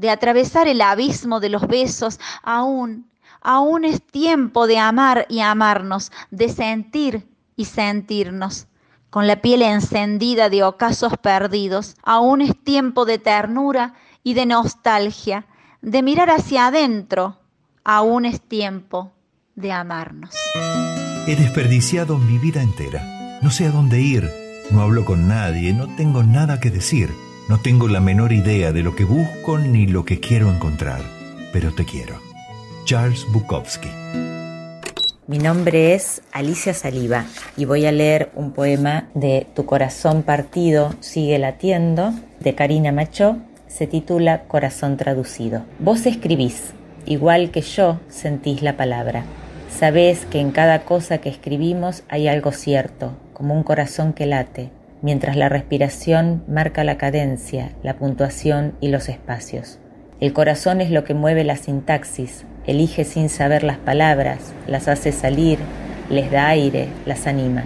[0.00, 2.18] de atravesar el abismo de los besos.
[2.42, 3.10] Aún,
[3.42, 8.66] aún es tiempo de amar y amarnos, de sentir y sentirnos.
[9.10, 15.46] Con la piel encendida de ocasos perdidos, aún es tiempo de ternura y de nostalgia,
[15.82, 17.38] de mirar hacia adentro,
[17.84, 19.12] aún es tiempo
[19.54, 20.34] de amarnos.
[21.26, 23.38] He desperdiciado mi vida entera.
[23.42, 24.30] No sé a dónde ir
[24.70, 27.10] no hablo con nadie, no tengo nada que decir,
[27.50, 31.00] no tengo la menor idea de lo que busco ni lo que quiero encontrar,
[31.52, 32.14] pero te quiero.
[32.84, 33.88] Charles Bukowski.
[35.26, 37.24] Mi nombre es Alicia Saliva
[37.56, 43.38] y voy a leer un poema de Tu corazón partido sigue latiendo de Karina Machó.
[43.66, 45.64] Se titula Corazón traducido.
[45.80, 46.70] Vos escribís,
[47.04, 49.24] igual que yo sentís la palabra.
[49.76, 54.70] Sabés que en cada cosa que escribimos hay algo cierto, como un corazón que late,
[55.02, 59.78] mientras la respiración marca la cadencia, la puntuación y los espacios.
[60.20, 65.12] El corazón es lo que mueve la sintaxis, elige sin saber las palabras, las hace
[65.12, 65.58] salir,
[66.10, 67.64] les da aire, las anima.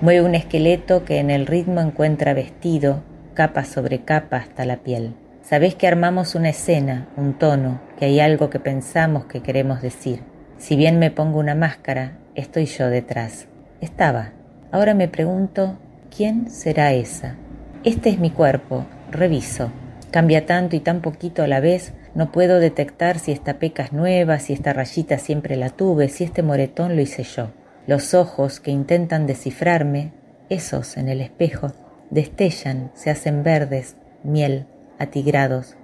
[0.00, 3.02] Mueve un esqueleto que en el ritmo encuentra vestido,
[3.34, 5.14] capa sobre capa hasta la piel.
[5.42, 10.22] Sabés que armamos una escena, un tono, que hay algo que pensamos que queremos decir.
[10.58, 13.46] Si bien me pongo una máscara, estoy yo detrás.
[13.80, 14.32] Estaba,
[14.72, 15.78] Ahora me pregunto,
[16.14, 17.36] ¿quién será esa?
[17.84, 19.70] Este es mi cuerpo, reviso.
[20.10, 23.92] Cambia tanto y tan poquito a la vez, no puedo detectar si esta peca es
[23.92, 27.50] nueva, si esta rayita siempre la tuve, si este moretón lo hice yo.
[27.86, 30.12] Los ojos que intentan descifrarme,
[30.48, 31.72] esos en el espejo,
[32.10, 34.66] destellan, se hacen verdes, miel,
[34.98, 35.76] atigrados.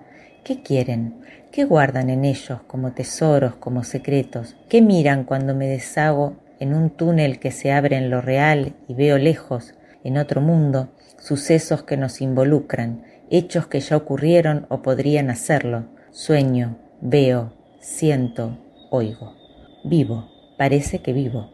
[0.44, 1.20] ¿Qué quieren?
[1.52, 4.56] ¿Qué guardan en ellos como tesoros, como secretos?
[4.68, 8.94] ¿Qué miran cuando me deshago en un túnel que se abre en lo real y
[8.94, 9.74] veo lejos,
[10.06, 10.88] en otro mundo,
[11.18, 15.86] sucesos que nos involucran, hechos que ya ocurrieron o podrían hacerlo.
[16.12, 18.56] Sueño, veo, siento,
[18.90, 19.34] oigo.
[19.82, 21.50] Vivo, parece que vivo.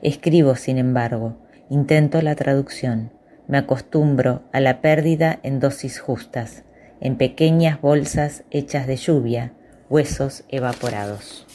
[0.00, 1.38] Escribo, sin embargo,
[1.70, 3.10] intento la traducción,
[3.48, 6.62] me acostumbro a la pérdida en dosis justas,
[7.00, 9.54] en pequeñas bolsas hechas de lluvia,
[9.88, 11.48] huesos evaporados.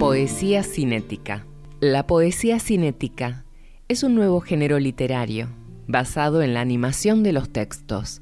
[0.00, 1.46] Poesía cinética.
[1.78, 3.45] La poesía cinética
[3.88, 5.48] es un nuevo género literario
[5.86, 8.20] basado en la animación de los textos.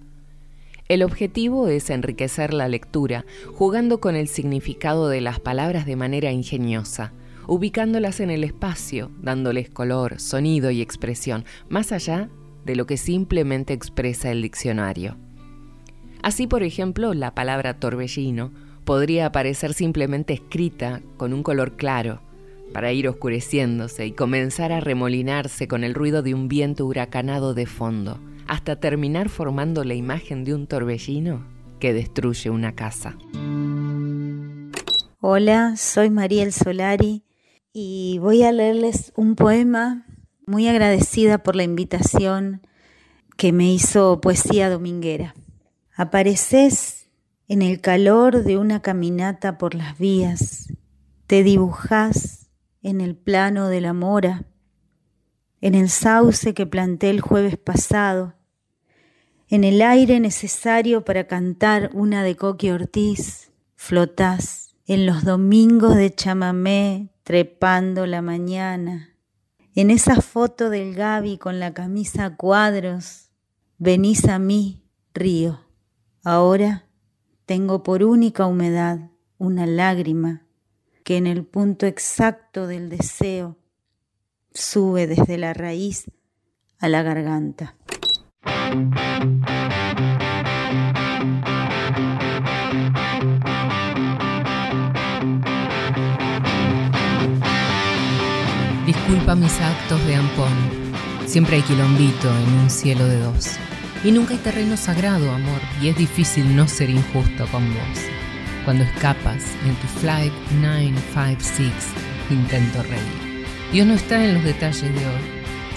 [0.89, 6.31] El objetivo es enriquecer la lectura jugando con el significado de las palabras de manera
[6.31, 7.15] ingeniosa,
[7.47, 12.29] ubicándolas en el espacio, dándoles color, sonido y expresión, más allá
[12.67, 15.17] de lo que simplemente expresa el diccionario.
[16.23, 18.53] Así, por ejemplo, la palabra torbellino
[18.85, 22.21] podría aparecer simplemente escrita con un color claro,
[22.73, 27.67] para ir oscureciéndose y comenzar a remolinarse con el ruido de un viento huracanado de
[27.67, 31.47] fondo, hasta terminar formando la imagen de un torbellino
[31.79, 33.17] que destruye una casa.
[35.21, 37.25] Hola, soy Mariel Solari
[37.73, 40.07] y voy a leerles un poema
[40.47, 42.67] muy agradecida por la invitación
[43.37, 45.35] que me hizo Poesía Dominguera.
[45.97, 47.09] Apareces
[47.49, 50.73] en el calor de una caminata por las vías,
[51.27, 52.44] te dibujás
[52.85, 54.45] en el plano de la mora,
[55.62, 58.35] en el sauce que planté el jueves pasado,
[59.49, 66.14] en el aire necesario para cantar una de Coqui Ortiz, flotás en los domingos de
[66.14, 69.16] chamamé trepando la mañana,
[69.74, 73.30] en esa foto del Gaby con la camisa a cuadros,
[73.78, 75.61] venís a mí, río.
[76.22, 76.87] Ahora
[77.47, 80.44] tengo por única humedad una lágrima
[81.05, 83.59] que en el punto exacto del deseo
[84.53, 86.07] sube desde la raíz
[86.79, 87.77] a la garganta.
[98.87, 100.53] Disculpa mis actos de ampón.
[101.27, 103.51] Siempre hay quilombito en un cielo de dos.
[104.05, 108.24] Y nunca hay terreno sagrado, amor, y es difícil no ser injusto con vos.
[108.65, 111.71] Cuando escapas en tu Flight 956,
[112.31, 113.47] intento reír.
[113.73, 115.23] Dios no está en los detalles de hoy.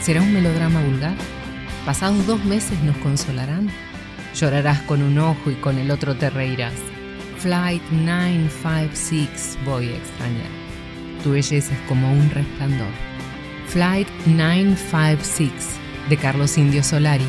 [0.02, 1.16] ¿Será un melodrama vulgar?
[1.86, 3.70] Pasados dos meses nos consolarán.
[4.36, 6.76] Llorarás con un ojo y con el otro te reirás.
[7.40, 10.50] Flight 956 voy a extrañar.
[11.24, 12.92] Tu belleza es como un resplandor.
[13.68, 15.52] Flight 956
[16.10, 17.28] de Carlos Indio Solari,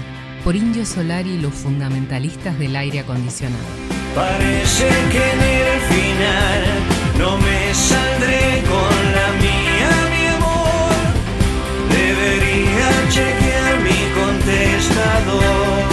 [0.49, 3.66] por Indio Solari y los fundamentalistas del aire acondicionado.
[4.14, 6.64] Parece que en el final
[7.18, 10.94] no me saldré con la mía, mi amor.
[11.90, 15.88] Debería chequear mi contestador.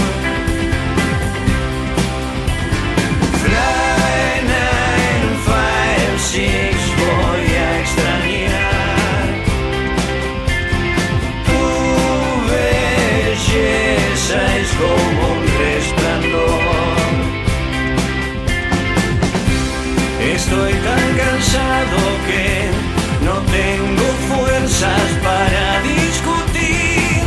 [25.23, 27.23] Para discutir.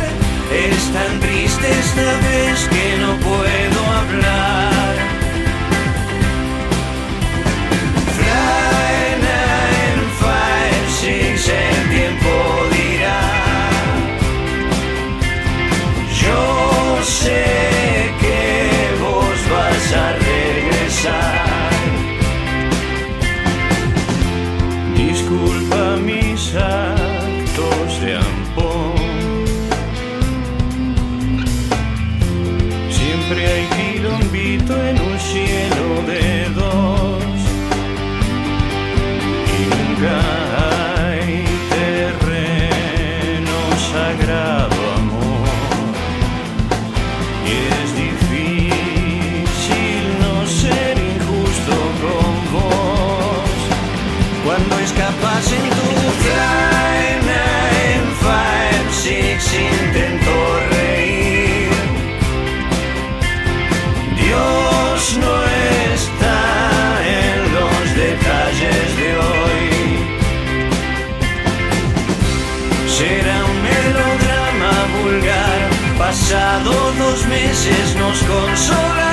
[0.51, 4.95] Es tan triste esta vez que no puedo hablar.
[8.17, 12.31] Fly 956, el tiempo
[12.77, 13.21] dirá.
[16.23, 16.41] Yo
[17.03, 17.43] sé
[18.21, 18.41] que
[19.01, 21.48] vos vas a regresar.
[77.67, 79.08] Nos consolarán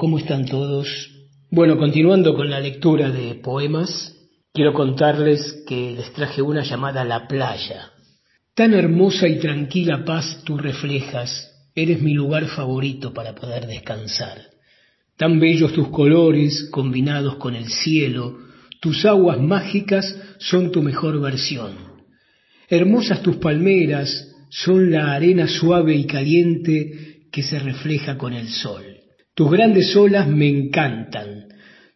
[0.00, 1.10] ¿cómo están todos?
[1.50, 4.16] Bueno, continuando con la lectura de poemas,
[4.50, 7.90] quiero contarles que les traje una llamada La Playa.
[8.54, 14.38] Tan hermosa y tranquila paz tú reflejas, eres mi lugar favorito para poder descansar.
[15.18, 18.38] Tan bellos tus colores combinados con el cielo,
[18.80, 21.72] tus aguas mágicas son tu mejor versión.
[22.70, 28.89] Hermosas tus palmeras son la arena suave y caliente que se refleja con el sol.
[29.40, 31.48] Tus grandes olas me encantan.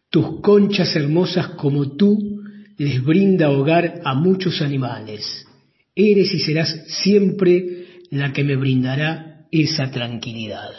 [0.09, 2.41] Tus conchas hermosas como tú
[2.75, 5.45] les brinda hogar a muchos animales.
[5.93, 10.71] Eres y serás siempre la que me brindará esa tranquilidad.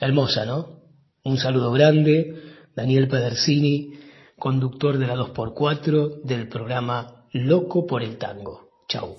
[0.00, 0.80] Hermosa, ¿no?
[1.24, 2.36] Un saludo grande,
[2.74, 3.90] Daniel Pedersini,
[4.38, 8.70] conductor de la 2x4 del programa Loco por el Tango.
[8.88, 9.14] Chau.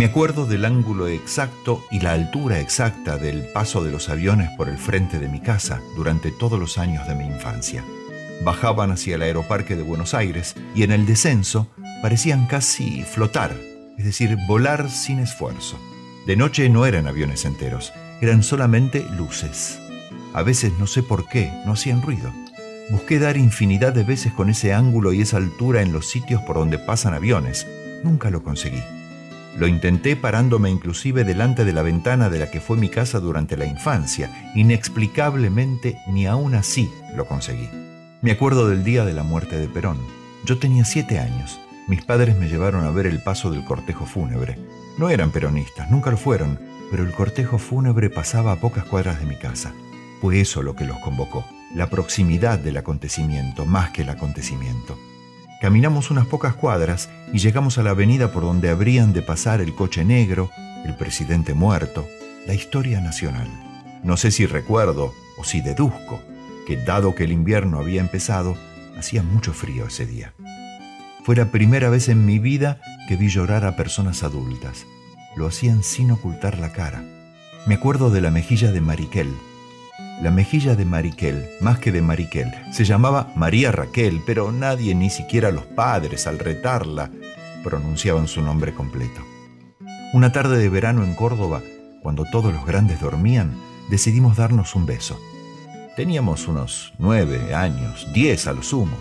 [0.00, 4.70] Me acuerdo del ángulo exacto y la altura exacta del paso de los aviones por
[4.70, 7.84] el frente de mi casa durante todos los años de mi infancia.
[8.42, 11.68] Bajaban hacia el aeroparque de Buenos Aires y en el descenso
[12.00, 13.54] parecían casi flotar,
[13.98, 15.78] es decir, volar sin esfuerzo.
[16.26, 17.92] De noche no eran aviones enteros,
[18.22, 19.78] eran solamente luces.
[20.32, 22.32] A veces no sé por qué, no hacían ruido.
[22.90, 26.56] Busqué dar infinidad de veces con ese ángulo y esa altura en los sitios por
[26.56, 27.66] donde pasan aviones.
[28.02, 28.82] Nunca lo conseguí.
[29.58, 33.56] Lo intenté parándome inclusive delante de la ventana de la que fue mi casa durante
[33.56, 34.30] la infancia.
[34.54, 37.68] Inexplicablemente, ni aún así lo conseguí.
[38.22, 39.98] Me acuerdo del día de la muerte de Perón.
[40.44, 41.58] Yo tenía siete años.
[41.88, 44.58] Mis padres me llevaron a ver el paso del cortejo fúnebre.
[44.98, 49.26] No eran peronistas, nunca lo fueron, pero el cortejo fúnebre pasaba a pocas cuadras de
[49.26, 49.72] mi casa.
[50.20, 51.44] Fue eso lo que los convocó,
[51.74, 54.98] la proximidad del acontecimiento más que el acontecimiento.
[55.60, 59.74] Caminamos unas pocas cuadras y llegamos a la avenida por donde habrían de pasar el
[59.74, 60.50] coche negro,
[60.86, 62.08] el presidente muerto,
[62.46, 63.46] la historia nacional.
[64.02, 66.22] No sé si recuerdo o si deduzco
[66.66, 68.56] que dado que el invierno había empezado,
[68.98, 70.32] hacía mucho frío ese día.
[71.24, 74.86] Fue la primera vez en mi vida que vi llorar a personas adultas.
[75.36, 77.04] Lo hacían sin ocultar la cara.
[77.66, 79.34] Me acuerdo de la mejilla de Mariquel,
[80.20, 82.52] la mejilla de Mariquel, más que de Mariquel.
[82.72, 87.10] Se llamaba María Raquel, pero nadie, ni siquiera los padres, al retarla,
[87.64, 89.22] pronunciaban su nombre completo.
[90.12, 91.62] Una tarde de verano en Córdoba,
[92.02, 93.54] cuando todos los grandes dormían,
[93.88, 95.18] decidimos darnos un beso.
[95.96, 98.96] Teníamos unos nueve años, diez a lo sumo.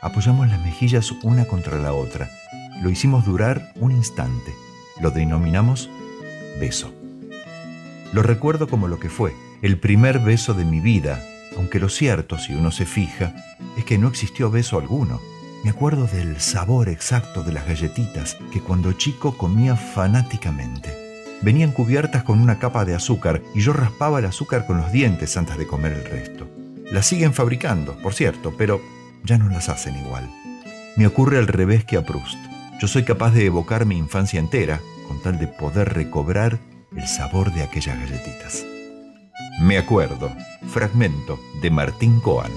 [0.00, 2.30] Apoyamos las mejillas una contra la otra.
[2.82, 4.54] Lo hicimos durar un instante.
[5.00, 5.90] Lo denominamos
[6.60, 6.92] beso.
[8.12, 11.22] Lo recuerdo como lo que fue, el primer beso de mi vida,
[11.56, 13.32] aunque lo cierto, si uno se fija,
[13.78, 15.20] es que no existió beso alguno.
[15.62, 20.90] Me acuerdo del sabor exacto de las galletitas que cuando chico comía fanáticamente.
[21.42, 25.36] Venían cubiertas con una capa de azúcar y yo raspaba el azúcar con los dientes
[25.36, 26.48] antes de comer el resto.
[26.90, 28.80] Las siguen fabricando, por cierto, pero
[29.22, 30.28] ya no las hacen igual.
[30.96, 32.38] Me ocurre al revés que a Proust.
[32.80, 36.58] Yo soy capaz de evocar mi infancia entera con tal de poder recobrar
[36.96, 38.66] el sabor de aquellas galletitas.
[39.60, 40.30] Me acuerdo.
[40.68, 42.50] Fragmento de Martín Coan.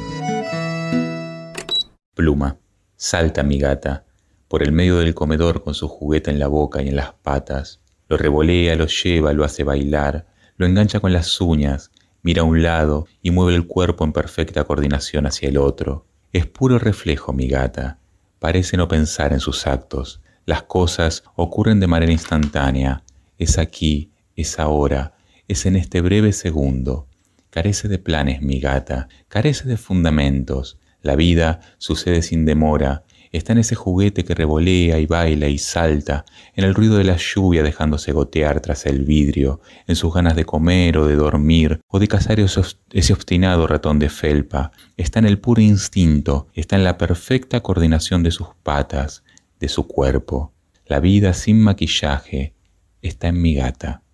[2.13, 2.57] Pluma.
[2.95, 4.05] Salta mi gata
[4.47, 7.81] por el medio del comedor con su juguete en la boca y en las patas.
[8.07, 10.25] Lo revolea, lo lleva, lo hace bailar,
[10.57, 11.91] lo engancha con las uñas,
[12.21, 16.05] mira a un lado y mueve el cuerpo en perfecta coordinación hacia el otro.
[16.31, 17.99] Es puro reflejo mi gata.
[18.39, 20.21] Parece no pensar en sus actos.
[20.45, 23.03] Las cosas ocurren de manera instantánea.
[23.37, 25.14] Es aquí, es ahora,
[25.47, 27.07] es en este breve segundo.
[27.49, 30.79] Carece de planes mi gata, carece de fundamentos.
[31.01, 33.03] La vida sucede sin demora,
[33.37, 36.25] está en ese juguete que revolea y baila y salta,
[36.55, 40.45] en el ruido de la lluvia dejándose gotear tras el vidrio, en sus ganas de
[40.45, 44.71] comer o de dormir o de cazar ese obstinado ratón de felpa.
[44.97, 49.23] Está en el puro instinto, está en la perfecta coordinación de sus patas,
[49.59, 50.53] de su cuerpo.
[50.85, 52.53] La vida sin maquillaje
[53.01, 54.04] está en mi gata.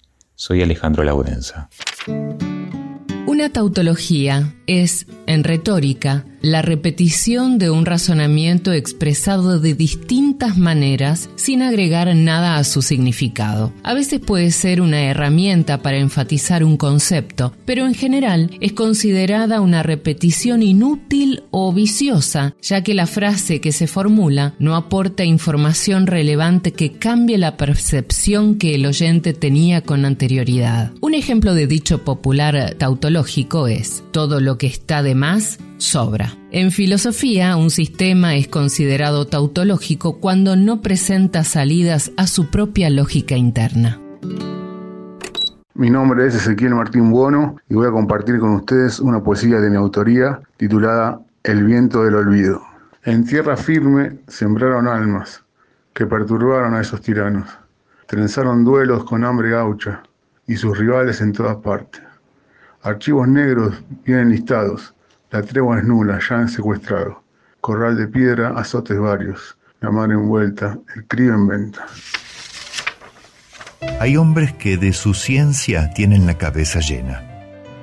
[0.42, 1.70] Soy Alejandro Laurenza.
[3.28, 11.62] Una tautología es, en retórica, la repetición de un razonamiento expresado de distintas maneras sin
[11.62, 13.74] agregar nada a su significado.
[13.84, 19.62] A veces puede ser una herramienta para enfatizar un concepto, pero en general es considerada
[19.62, 26.08] una repetición inútil o viciosa, ya que la frase que se formula no aporta información
[26.08, 30.92] relevante que cambie la percepción que el oyente tenía con anterioridad.
[31.02, 36.34] Un ejemplo de dicho popular tautológico es, todo lo que está de más sobra.
[36.52, 43.36] En filosofía, un sistema es considerado tautológico cuando no presenta salidas a su propia lógica
[43.36, 44.00] interna.
[45.74, 49.70] Mi nombre es Ezequiel Martín Buono y voy a compartir con ustedes una poesía de
[49.70, 52.62] mi autoría titulada El viento del olvido.
[53.04, 55.44] En tierra firme sembraron almas
[55.94, 57.50] que perturbaron a esos tiranos.
[58.06, 60.04] Trenzaron duelos con hambre gaucha
[60.46, 62.04] y sus rivales en todas partes.
[62.84, 64.94] Archivos negros vienen listados,
[65.32, 67.24] la tregua es nula, ya han secuestrado.
[67.62, 71.86] Corral de piedra, azotes varios, la mar envuelta, el crío en venta.
[74.00, 77.24] Hay hombres que de su ciencia tienen la cabeza llena.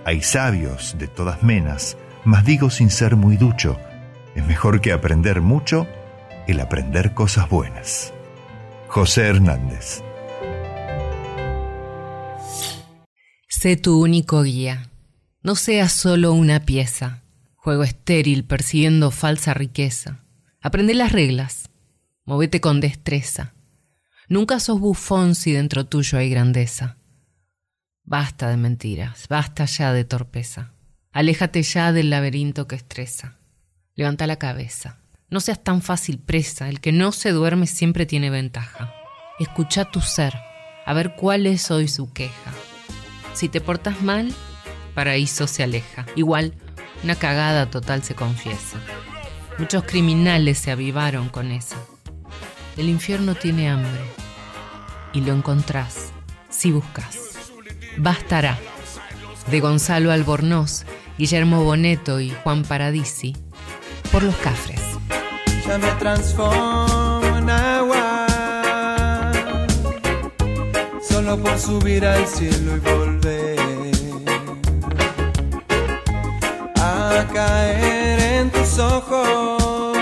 [0.05, 3.79] Hay sabios de todas menas, mas digo sin ser muy ducho,
[4.35, 5.87] es mejor que aprender mucho
[6.47, 8.13] el aprender cosas buenas.
[8.89, 10.03] José Hernández.
[13.49, 14.89] Sé tu único guía.
[15.43, 17.23] No seas solo una pieza,
[17.69, 20.25] juego estéril persiguiendo falsa riqueza.
[20.62, 21.69] Aprende las reglas,
[22.25, 23.53] movete con destreza.
[24.27, 26.97] Nunca sos bufón si dentro tuyo hay grandeza.
[28.05, 30.73] Basta de mentiras, basta ya de torpeza.
[31.12, 33.37] Aléjate ya del laberinto que estresa.
[33.97, 35.01] Levanta la cabeza.
[35.29, 36.71] No seas tan fácil presa.
[36.71, 38.95] El que no se duerme siempre tiene ventaja.
[39.39, 40.33] Escucha tu ser,
[40.87, 42.51] a ver cuál es hoy su queja.
[43.35, 44.33] Si te portas mal,
[44.95, 46.07] paraíso se aleja.
[46.16, 46.55] Igual,
[47.03, 48.79] una cagada total se confiesa.
[49.59, 51.77] Muchos criminales se avivaron con esa.
[52.77, 54.01] El infierno tiene hambre
[55.13, 56.13] y lo encontrás
[56.49, 57.19] si buscas.
[57.97, 58.59] Bastará.
[59.51, 60.85] De Gonzalo Albornoz,
[61.17, 63.35] Guillermo Boneto y Juan Paradisi.
[64.13, 64.81] Por los Cafres.
[65.67, 67.09] Ya me transformo.
[71.03, 73.48] Solo por subir al cielo y volver
[77.27, 79.97] caer en tus ojos.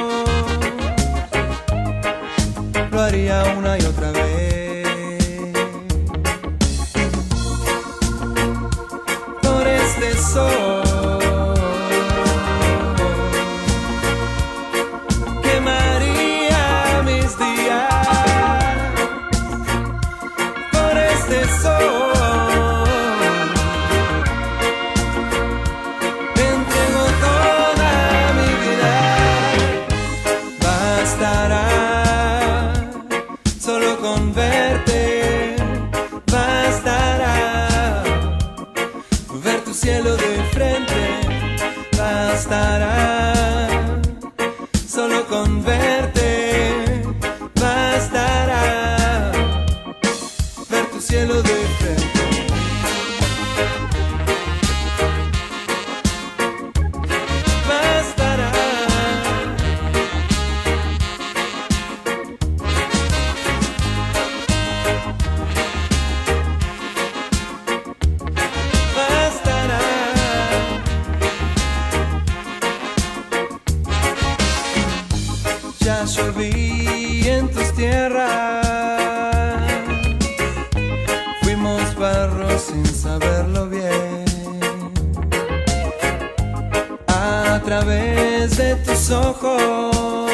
[2.91, 4.87] Lo haría una y otra vez.
[9.43, 10.66] Por este sol.
[87.67, 90.31] Través de tus ojos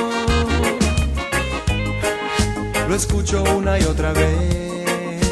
[2.86, 5.22] lo escucho una y otra vez.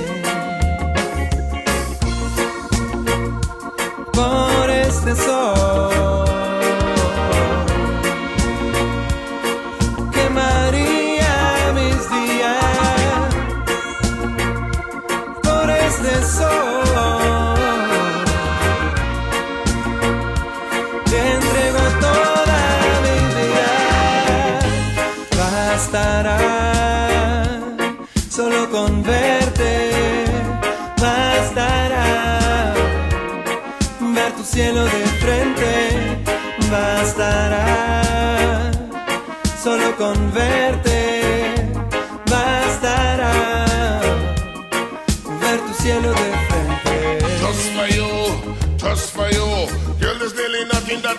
[4.14, 5.69] Por este sol.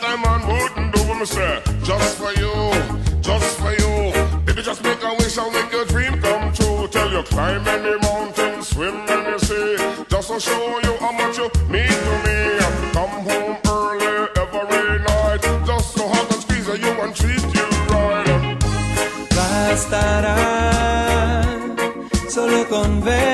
[0.01, 1.61] That a man wouldn't do, me say.
[1.83, 2.53] Just for you,
[3.21, 4.11] just for you.
[4.45, 6.87] Baby, just make a wish and make your dream come true.
[6.87, 9.77] Tell you climb any mountain, swim any sea.
[10.09, 12.37] Just to show you how much you mean to me.
[12.93, 15.41] Come home early every night.
[15.65, 18.57] Just to hug and squeeze you and treat you right.
[19.35, 20.37] Bastará
[22.29, 23.30] solo con verte,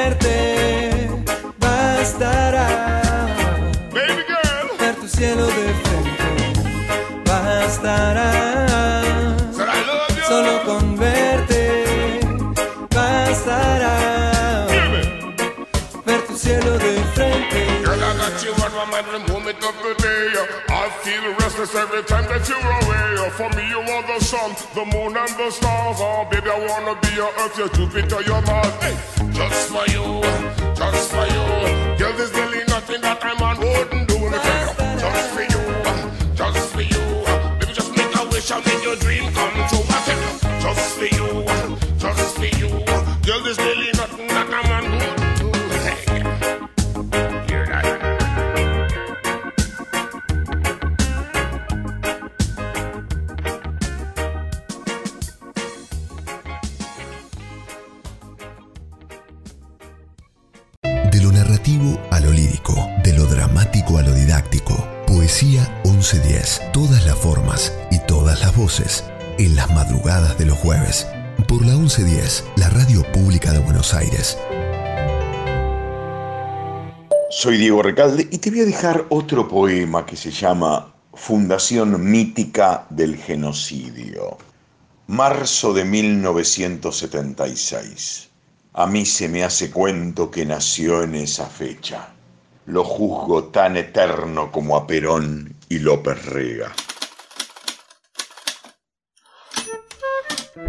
[18.28, 20.36] that you are my man the moment of the day.
[20.68, 23.30] I feel restless every time that you're away.
[23.40, 25.98] For me, you are the sun, the moon, and the stars.
[26.00, 28.74] Oh, baby, I wanna be your earth, your Jupiter, your Mars.
[28.84, 28.96] Hey,
[29.32, 30.06] just for you,
[30.76, 31.46] just for you.
[32.00, 34.18] Girl, there's really nothing that I'm on wouldn't do.
[35.04, 35.64] Just for you,
[36.36, 37.04] just for you.
[37.60, 39.86] Baby, just make a wish and make your dream come true.
[39.88, 40.02] I
[40.64, 41.28] just for you,
[41.98, 42.70] just for you.
[43.26, 44.97] Girl, there's really nothing that I'm on
[71.48, 74.38] Por la 1110, la radio pública de Buenos Aires.
[77.30, 82.86] Soy Diego Recalde y te voy a dejar otro poema que se llama Fundación Mítica
[82.90, 84.38] del Genocidio.
[85.08, 88.30] Marzo de 1976.
[88.74, 92.10] A mí se me hace cuento que nació en esa fecha.
[92.66, 96.74] Lo juzgo tan eterno como a Perón y López Rega.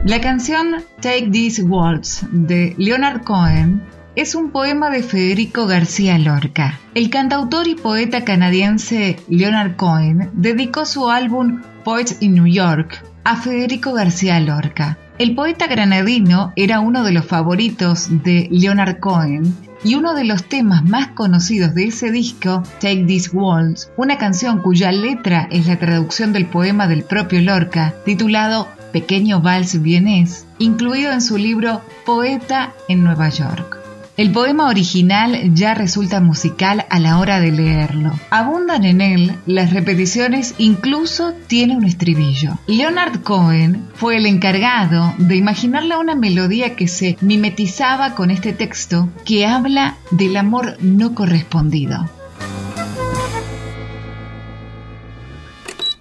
[0.05, 3.83] La canción Take These Waltz de Leonard Cohen
[4.15, 6.79] es un poema de Federico García Lorca.
[6.95, 13.37] El cantautor y poeta canadiense Leonard Cohen dedicó su álbum Poets in New York a
[13.37, 14.97] Federico García Lorca.
[15.19, 19.53] El poeta granadino era uno de los favoritos de Leonard Cohen
[19.85, 24.61] y uno de los temas más conocidos de ese disco, Take These Waltz, una canción
[24.61, 31.13] cuya letra es la traducción del poema del propio Lorca, titulado Pequeño Vals Vienés, incluido
[31.13, 33.79] en su libro Poeta en Nueva York.
[34.19, 38.11] El poema original ya resulta musical a la hora de leerlo.
[38.31, 42.59] Abundan en él las repeticiones, incluso tiene un estribillo.
[42.67, 49.09] Leonard Cohen fue el encargado de imaginarle una melodía que se mimetizaba con este texto
[49.25, 52.11] que habla del amor no correspondido.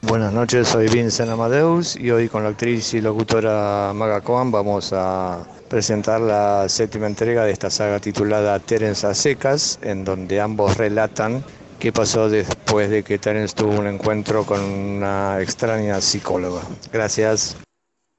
[0.08, 4.94] Buenas noches, soy Vincent Amadeus y hoy con la actriz y locutora Maga Cohen vamos
[4.94, 10.78] a presentar la séptima entrega de esta saga titulada Terence a secas, en donde ambos
[10.78, 11.44] relatan
[11.78, 16.62] qué pasó después de que Terence tuvo un encuentro con una extraña psicóloga.
[16.94, 17.58] Gracias.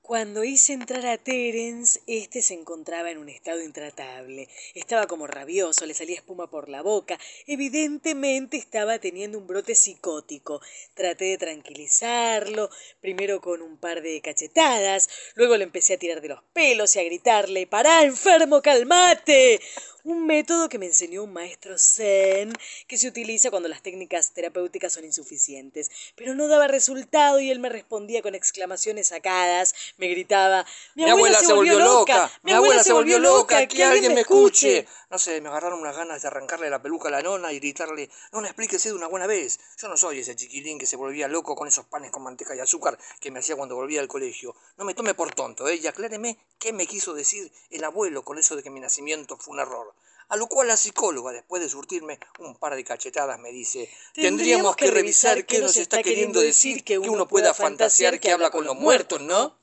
[0.09, 4.49] Cuando hice entrar a Terence, este se encontraba en un estado intratable.
[4.75, 7.19] Estaba como rabioso, le salía espuma por la boca.
[7.47, 10.63] Evidentemente estaba teniendo un brote psicótico.
[10.95, 12.71] Traté de tranquilizarlo,
[13.03, 17.01] primero con un par de cachetadas, luego le empecé a tirar de los pelos y
[17.01, 19.61] a gritarle ¡Pará, enfermo, calmate!
[20.09, 22.55] Un método que me enseñó un maestro zen
[22.87, 25.91] que se utiliza cuando las técnicas terapéuticas son insuficientes.
[26.17, 29.75] Pero no daba resultado y él me respondía con exclamaciones sacadas.
[29.99, 34.23] Me gritaba, mi, abuela, se volvió loca, mi abuela se volvió loca, que alguien me
[34.23, 34.87] escuche.
[35.11, 38.11] No sé, me agarraron unas ganas de arrancarle la peluca a la nona y gritarle,
[38.31, 39.59] nona, explíquese de una buena vez.
[39.79, 42.61] Yo no soy ese chiquilín que se volvía loco con esos panes con manteca y
[42.61, 44.55] azúcar que me hacía cuando volvía al colegio.
[44.77, 45.77] No me tome por tonto, ¿eh?
[45.77, 49.55] Y acláreme qué me quiso decir el abuelo con eso de que mi nacimiento fue
[49.55, 49.95] un error.
[50.29, 54.77] A lo cual la psicóloga, después de surtirme un par de cachetadas, me dice, tendríamos
[54.77, 58.77] que revisar qué nos está queriendo decir que uno pueda fantasear que habla con los
[58.77, 59.57] muertos, ¿no?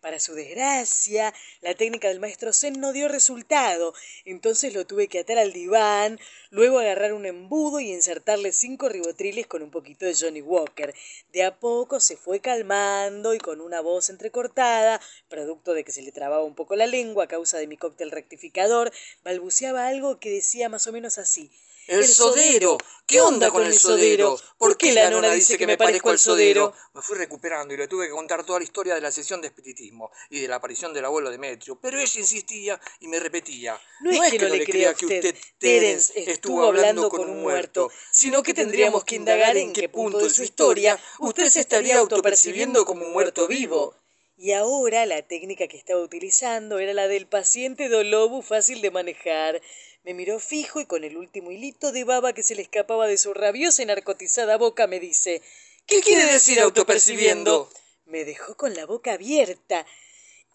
[0.00, 3.94] Para su desgracia, la técnica del maestro Zen no dio resultado,
[4.24, 6.20] entonces lo tuve que atar al diván,
[6.50, 10.94] luego agarrar un embudo y insertarle cinco ribotriles con un poquito de Johnny Walker.
[11.32, 16.02] De a poco se fue calmando y con una voz entrecortada, producto de que se
[16.02, 18.92] le trababa un poco la lengua a causa de mi cóctel rectificador,
[19.24, 21.50] balbuceaba algo que decía más o menos así.
[21.88, 22.76] El sodero.
[23.06, 24.38] ¿Qué onda con el sodero?
[24.58, 26.74] ¿Por qué la nona dice que me parezco al sodero?
[26.92, 29.46] Me fui recuperando y le tuve que contar toda la historia de la sesión de
[29.48, 33.80] espiritismo y de la aparición del abuelo Demetrio, pero ella insistía y me repetía.
[34.00, 38.42] No, es que no le crea que usted, Terence, estuvo hablando con un muerto, sino
[38.42, 43.06] que tendríamos que indagar en qué punto de su historia usted se estaría autopercibiendo como
[43.06, 43.94] un muerto vivo.
[44.40, 49.60] Y ahora la técnica que estaba utilizando era la del paciente Dolobu fácil de manejar.
[50.04, 53.18] Me miró fijo y con el último hilito de baba que se le escapaba de
[53.18, 55.42] su rabiosa y narcotizada boca me dice
[55.86, 57.70] ¿Qué quiere decir autopercibiendo?
[58.04, 59.86] Me dejó con la boca abierta.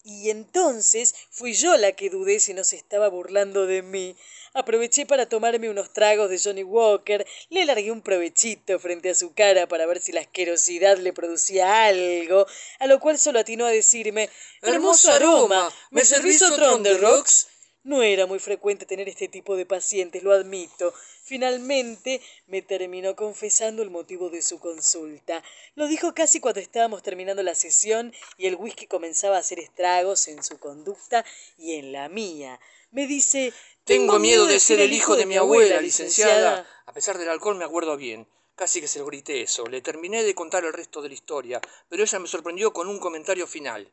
[0.04, 4.16] Y entonces fui yo la que dudé si no se estaba burlando de mí.
[4.52, 9.34] Aproveché para tomarme unos tragos de Johnny Walker, le largué un provechito frente a su
[9.34, 12.46] cara para ver si la asquerosidad le producía algo,
[12.78, 14.30] a lo cual solo atinó a decirme
[14.62, 17.48] Hermoso aroma, ¿me servís otro on the rocks?
[17.84, 20.94] No era muy frecuente tener este tipo de pacientes, lo admito.
[21.22, 25.44] Finalmente me terminó confesando el motivo de su consulta.
[25.74, 30.28] Lo dijo casi cuando estábamos terminando la sesión y el whisky comenzaba a hacer estragos
[30.28, 31.26] en su conducta
[31.58, 32.58] y en la mía.
[32.90, 33.52] Me dice
[33.84, 36.66] Tengo miedo de ser el hijo de mi abuela, licenciada.
[36.86, 38.26] A pesar del alcohol me acuerdo bien.
[38.56, 39.66] Casi que se lo grité eso.
[39.66, 43.00] Le terminé de contar el resto de la historia, pero ella me sorprendió con un
[43.00, 43.90] comentario final.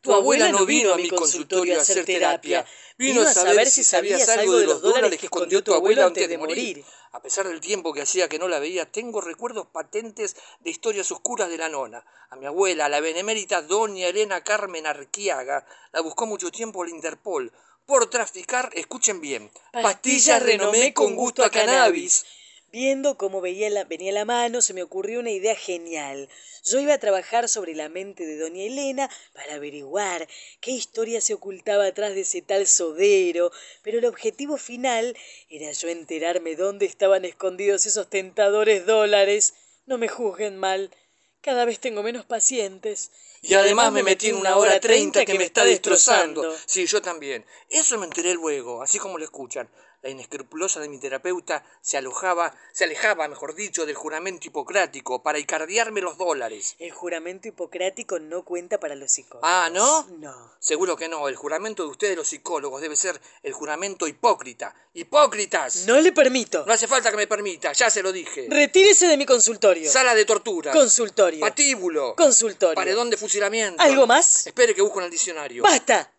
[0.00, 2.64] Tu abuela no vino a mi consultorio a hacer terapia.
[2.96, 6.38] Vino a saber si sabías algo de los dólares que escondió tu abuela antes de
[6.38, 6.84] morir.
[7.10, 11.10] A pesar del tiempo que hacía que no la veía, tengo recuerdos patentes de historias
[11.10, 12.04] oscuras de la nona.
[12.30, 17.52] A mi abuela, la benemérita doña Elena Carmen Arquiaga, la buscó mucho tiempo el Interpol
[17.86, 22.24] por traficar, escuchen bien, pastillas renomé con gusto a cannabis.
[22.74, 26.28] Viendo cómo veía la, venía la mano, se me ocurrió una idea genial.
[26.64, 30.26] Yo iba a trabajar sobre la mente de doña Elena para averiguar
[30.60, 33.52] qué historia se ocultaba atrás de ese tal sodero,
[33.84, 35.16] pero el objetivo final
[35.48, 39.54] era yo enterarme dónde estaban escondidos esos tentadores dólares.
[39.86, 40.90] No me juzguen mal,
[41.42, 43.12] cada vez tengo menos pacientes.
[43.40, 46.52] Y además me metí en una hora treinta que me está destrozando.
[46.66, 47.46] Sí, yo también.
[47.70, 49.70] Eso me enteré luego, así como lo escuchan.
[50.04, 55.38] La inescrupulosa de mi terapeuta se alojaba, se alejaba, mejor dicho, del juramento hipocrático para
[55.38, 56.76] icardiarme los dólares.
[56.78, 59.48] El juramento hipocrático no cuenta para los psicólogos.
[59.50, 60.06] Ah, ¿no?
[60.18, 60.52] No.
[60.58, 61.26] Seguro que no.
[61.26, 64.74] El juramento de ustedes, los psicólogos, debe ser el juramento hipócrita.
[64.92, 65.86] ¡Hipócritas!
[65.86, 66.66] No le permito.
[66.66, 68.46] No hace falta que me permita, ya se lo dije.
[68.50, 69.90] Retírese de mi consultorio.
[69.90, 70.70] Sala de tortura.
[70.72, 71.40] Consultorio.
[71.40, 72.14] Patíbulo.
[72.14, 72.74] Consultorio.
[72.74, 73.82] Paredón de fusilamiento.
[73.82, 74.46] ¿Algo más?
[74.46, 75.62] Espere que busco en el diccionario.
[75.62, 76.13] ¡Basta!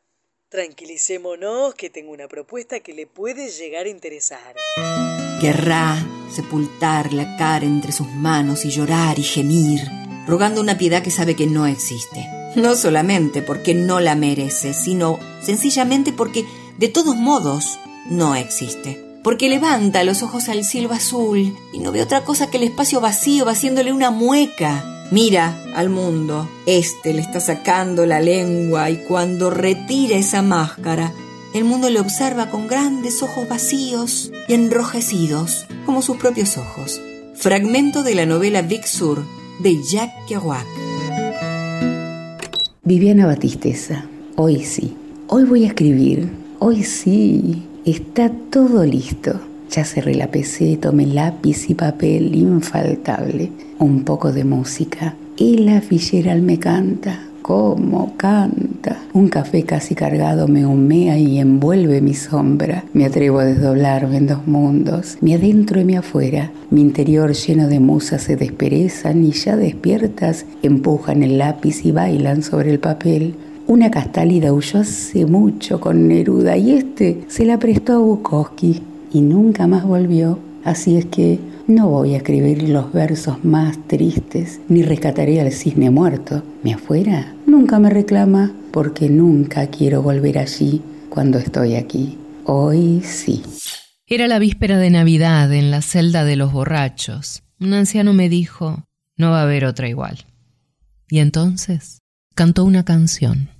[0.55, 4.55] Tranquilicémonos que tengo una propuesta que le puede llegar a interesar.
[5.41, 5.97] Querrá
[6.33, 9.81] sepultar la cara entre sus manos y llorar y gemir,
[10.25, 12.25] rogando una piedad que sabe que no existe.
[12.55, 16.45] No solamente porque no la merece, sino sencillamente porque
[16.77, 17.77] de todos modos
[18.09, 19.04] no existe.
[19.25, 23.01] Porque levanta los ojos al cielo azul y no ve otra cosa que el espacio
[23.01, 29.51] vacío haciéndole una mueca Mira al mundo, este le está sacando la lengua y cuando
[29.51, 31.13] retira esa máscara,
[31.53, 36.99] el mundo le observa con grandes ojos vacíos y enrojecidos, como sus propios ojos.
[37.35, 39.23] Fragmento de la novela Big Sur
[39.59, 40.65] de Jacques Kerouac.
[42.83, 44.05] Viviana Batisteza,
[44.37, 44.97] hoy sí.
[45.27, 46.31] Hoy voy a escribir.
[46.57, 47.63] Hoy sí.
[47.85, 49.39] Está todo listo.
[49.69, 55.13] Ya cerré la PC, tomé lápiz y papel infaltable, un poco de música.
[55.37, 55.83] Y la
[56.41, 59.03] me canta, cómo canta.
[59.13, 62.85] Un café casi cargado me humea y envuelve mi sombra.
[62.93, 66.51] Me atrevo a desdoblarme en dos mundos, mi adentro y mi afuera.
[66.71, 72.41] Mi interior lleno de musas se desperezan y ya despiertas empujan el lápiz y bailan
[72.41, 73.35] sobre el papel.
[73.67, 79.21] Una castálida huyó hace mucho con Neruda y este se la prestó a Bukowski y
[79.21, 84.83] nunca más volvió, así es que no voy a escribir los versos más tristes, ni
[84.83, 86.43] rescataré al cisne muerto.
[86.61, 92.19] Mi afuera nunca me reclama, porque nunca quiero volver allí cuando estoy aquí.
[92.43, 93.41] Hoy sí.
[94.05, 97.41] Era la víspera de Navidad en la celda de los borrachos.
[97.59, 98.83] Un anciano me dijo,
[99.17, 100.25] no va a haber otra igual.
[101.09, 101.97] Y entonces
[102.35, 103.54] cantó una canción.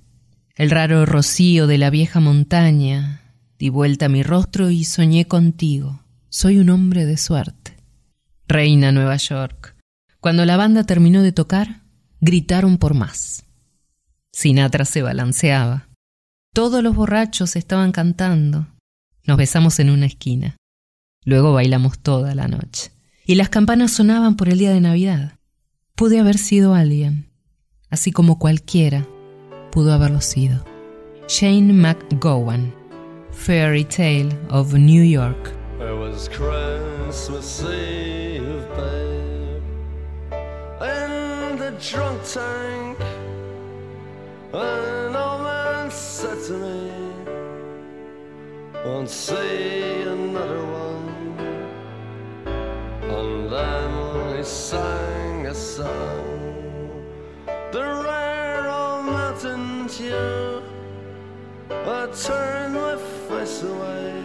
[0.56, 3.20] El raro rocío de la vieja montaña,
[3.58, 6.00] Di vuelta mi rostro y soñé contigo.
[6.28, 7.76] Soy un hombre de suerte.
[8.48, 9.76] Reina Nueva York.
[10.20, 11.82] Cuando la banda terminó de tocar,
[12.20, 13.44] gritaron por más.
[14.32, 15.88] Sinatra se balanceaba.
[16.52, 18.66] Todos los borrachos estaban cantando.
[19.24, 20.56] Nos besamos en una esquina.
[21.24, 22.92] Luego bailamos toda la noche.
[23.24, 25.38] Y las campanas sonaban por el día de Navidad.
[25.94, 27.30] Pude haber sido alguien,
[27.88, 29.06] así como cualquiera
[29.76, 30.56] pudo haberlo sido.
[31.28, 32.72] Shane McGowan.
[33.30, 35.52] Fairy Tale of New York.
[35.78, 39.62] Was Christmas Eve, babe,
[40.80, 42.98] in the drunk tank.
[44.54, 46.90] An old man said to me,
[48.82, 51.36] Won't see another one.
[53.10, 57.04] And then he sang a song,
[57.72, 58.45] the old
[59.96, 60.62] tune.
[61.70, 62.96] I turned my
[63.28, 64.22] face away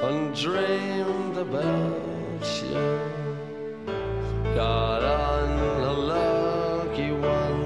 [0.00, 3.00] and dreamed about you.
[4.54, 5.48] Got on
[5.80, 7.64] a lucky one,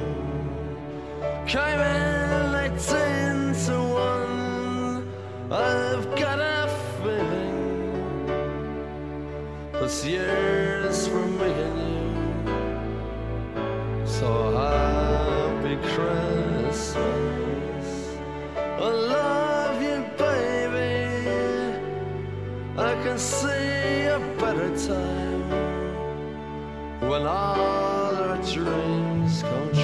[1.46, 5.08] came in eighteen to one.
[5.50, 6.68] I've got a
[6.98, 8.26] feeling
[9.72, 12.06] this year's for me and you.
[14.06, 15.76] So happy
[16.96, 21.78] I love you, baby.
[22.78, 25.50] I can see a better time
[27.00, 29.83] when all our dreams come true.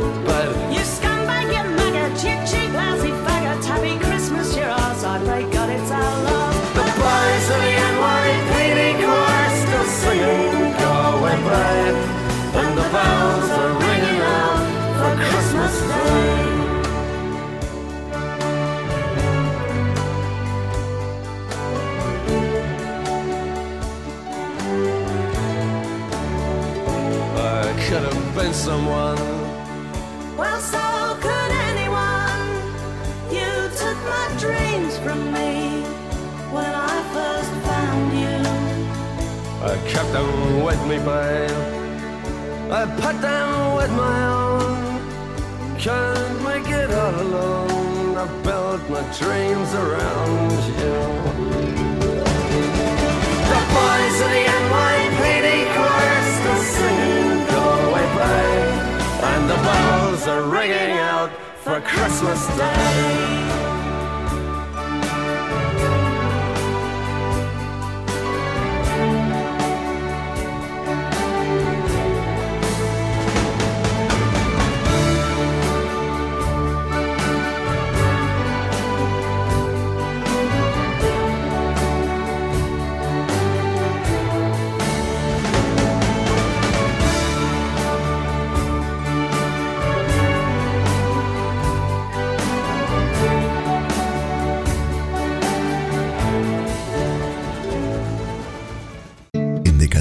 [0.00, 0.72] Drip in that bed.
[0.72, 3.64] You scumbag, you maggot, you cheap, lousy faggot.
[3.64, 5.04] Happy Christmas, you're ours.
[5.04, 6.54] I pray God it's our love.
[6.74, 11.98] The boys of the NYPD choir still singing Go Away Babe
[12.58, 14.62] And the bells are ringing out
[14.98, 16.58] for Christmas Day
[27.40, 29.27] I could have been someone
[39.88, 41.50] kept them with me, babe.
[42.70, 45.78] I put them with my own.
[45.78, 48.16] Can't make it all alone.
[48.18, 50.50] I built my dreams around
[50.80, 50.98] you.
[53.52, 58.70] The boys of the NYPD choir still singing Go Away, babe.
[59.30, 61.30] And the bells are ringing out
[61.64, 63.67] for Christmas Day.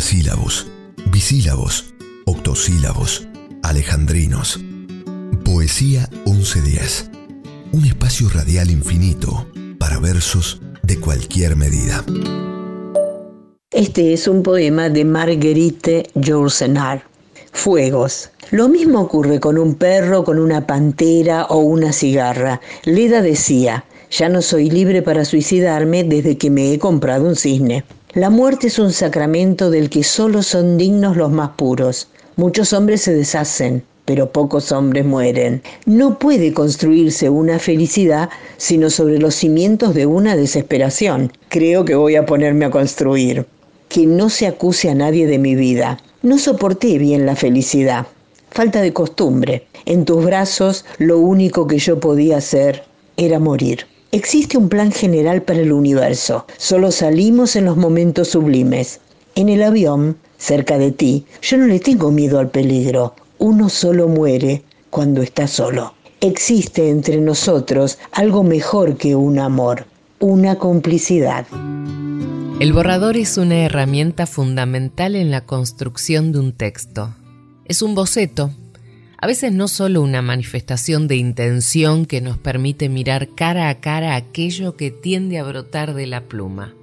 [0.08, 0.68] Endecasílabos,
[1.12, 1.94] bisílabos,
[2.26, 3.28] octosílabos,
[3.62, 4.58] alejandrinos.
[5.44, 7.12] Poesía 1110.
[7.74, 9.48] Un espacio radial infinito
[9.78, 12.06] para versos de cualquier medida.
[13.70, 17.04] Este es un poema de Marguerite Yourcenar.
[17.52, 18.30] Fuegos.
[18.52, 22.62] Lo mismo ocurre con un perro, con una pantera o una cigarra.
[22.86, 27.84] Leda decía, ya no soy libre para suicidarme desde que me he comprado un cisne.
[28.18, 32.08] La muerte es un sacramento del que solo son dignos los más puros.
[32.36, 35.62] Muchos hombres se deshacen, pero pocos hombres mueren.
[35.86, 41.32] No puede construirse una felicidad sino sobre los cimientos de una desesperación.
[41.50, 43.46] Creo que voy a ponerme a construir.
[43.88, 46.00] Que no se acuse a nadie de mi vida.
[46.24, 48.08] No soporté bien la felicidad.
[48.50, 49.68] Falta de costumbre.
[49.86, 52.84] En tus brazos lo único que yo podía hacer
[53.16, 53.86] era morir.
[54.18, 56.48] Existe un plan general para el universo.
[56.58, 59.00] Solo salimos en los momentos sublimes.
[59.36, 63.14] En el avión, cerca de ti, yo no le tengo miedo al peligro.
[63.38, 65.94] Uno solo muere cuando está solo.
[66.20, 69.86] Existe entre nosotros algo mejor que un amor,
[70.20, 71.46] una complicidad.
[72.60, 77.14] El borrador es una herramienta fundamental en la construcción de un texto.
[77.66, 78.50] Es un boceto,
[79.20, 84.16] a veces no solo una manifestación de intención que nos permite mirar cara a cara
[84.16, 86.76] aquello que tiende a brotar de la pluma.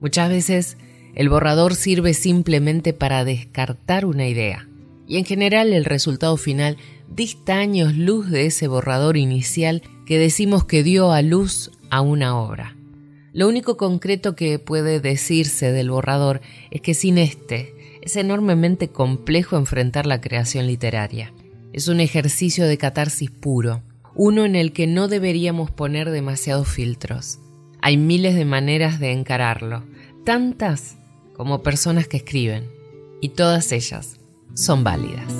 [0.00, 0.78] Muchas veces
[1.14, 4.68] el borrador sirve simplemente para descartar una idea,
[5.06, 6.78] y en general el resultado final
[7.14, 12.38] dista años luz de ese borrador inicial que decimos que dio a luz a una
[12.38, 12.74] obra.
[13.34, 16.40] Lo único concreto que puede decirse del borrador
[16.70, 21.32] es que sin este es enormemente complejo enfrentar la creación literaria.
[21.76, 23.82] Es un ejercicio de catarsis puro,
[24.14, 27.38] uno en el que no deberíamos poner demasiados filtros.
[27.82, 29.84] Hay miles de maneras de encararlo,
[30.24, 30.96] tantas
[31.34, 32.66] como personas que escriben,
[33.20, 34.16] y todas ellas
[34.54, 35.30] son válidas.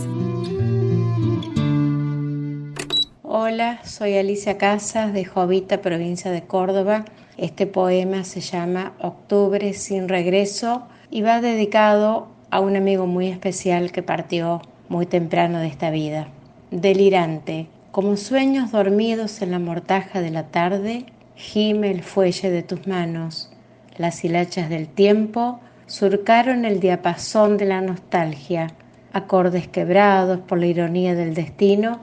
[3.23, 7.07] Hola, soy Alicia Casas de Jovita, provincia de Córdoba.
[7.39, 13.91] Este poema se llama Octubre sin regreso y va dedicado a un amigo muy especial
[13.91, 16.29] que partió muy temprano de esta vida.
[16.71, 22.87] Delirante, como sueños dormidos en la mortaja de la tarde, gime el fuelle de tus
[22.87, 23.51] manos.
[23.97, 28.69] Las hilachas del tiempo surcaron el diapasón de la nostalgia.
[29.13, 32.01] Acordes quebrados por la ironía del destino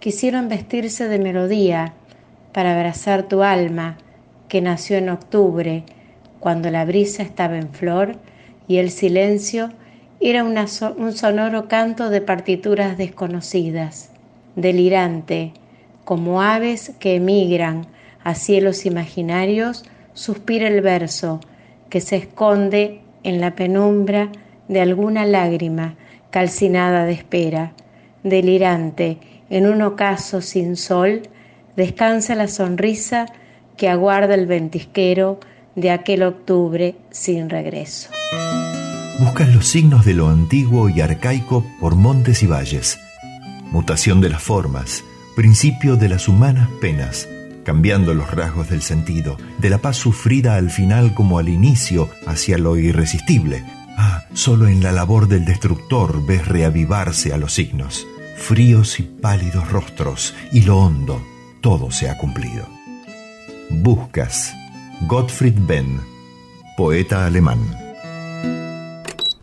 [0.00, 1.94] quisieron vestirse de melodía
[2.52, 3.98] para abrazar tu alma
[4.48, 5.84] que nació en octubre,
[6.40, 8.16] cuando la brisa estaba en flor
[8.66, 9.70] y el silencio
[10.20, 14.10] era un sonoro canto de partituras desconocidas,
[14.54, 15.54] delirante,
[16.04, 17.86] como aves que emigran
[18.22, 21.40] a cielos imaginarios, suspira el verso
[21.88, 24.30] que se esconde en la penumbra
[24.68, 25.96] de alguna lágrima
[26.28, 27.72] calcinada de espera.
[28.22, 29.18] Delirante,
[29.48, 31.22] en un ocaso sin sol,
[31.76, 33.24] descansa la sonrisa
[33.78, 35.40] que aguarda el ventisquero
[35.74, 38.10] de aquel octubre sin regreso.
[39.20, 42.98] Buscas los signos de lo antiguo y arcaico por montes y valles.
[43.70, 45.04] Mutación de las formas,
[45.36, 47.28] principio de las humanas penas,
[47.62, 52.56] cambiando los rasgos del sentido, de la paz sufrida al final como al inicio hacia
[52.56, 53.62] lo irresistible.
[53.98, 58.06] Ah, solo en la labor del destructor ves reavivarse a los signos,
[58.38, 61.22] fríos y pálidos rostros, y lo hondo,
[61.60, 62.66] todo se ha cumplido.
[63.68, 64.54] Buscas.
[65.06, 66.00] Gottfried Benn,
[66.74, 67.89] poeta alemán.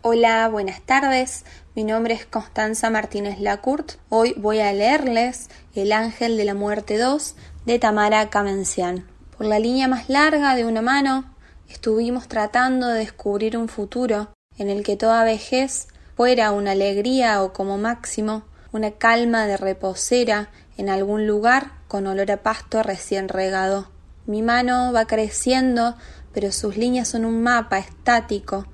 [0.00, 1.44] Hola, buenas tardes.
[1.74, 3.94] Mi nombre es Constanza Martínez Lacourt.
[4.10, 7.34] Hoy voy a leerles El Ángel de la Muerte 2
[7.66, 9.08] de Tamara Kamencian.
[9.36, 11.34] Por la línea más larga de una mano,
[11.68, 17.52] estuvimos tratando de descubrir un futuro en el que toda vejez fuera una alegría o
[17.52, 23.90] como máximo una calma de reposera en algún lugar con olor a pasto recién regado.
[24.26, 25.96] Mi mano va creciendo,
[26.32, 28.66] pero sus líneas son un mapa estático,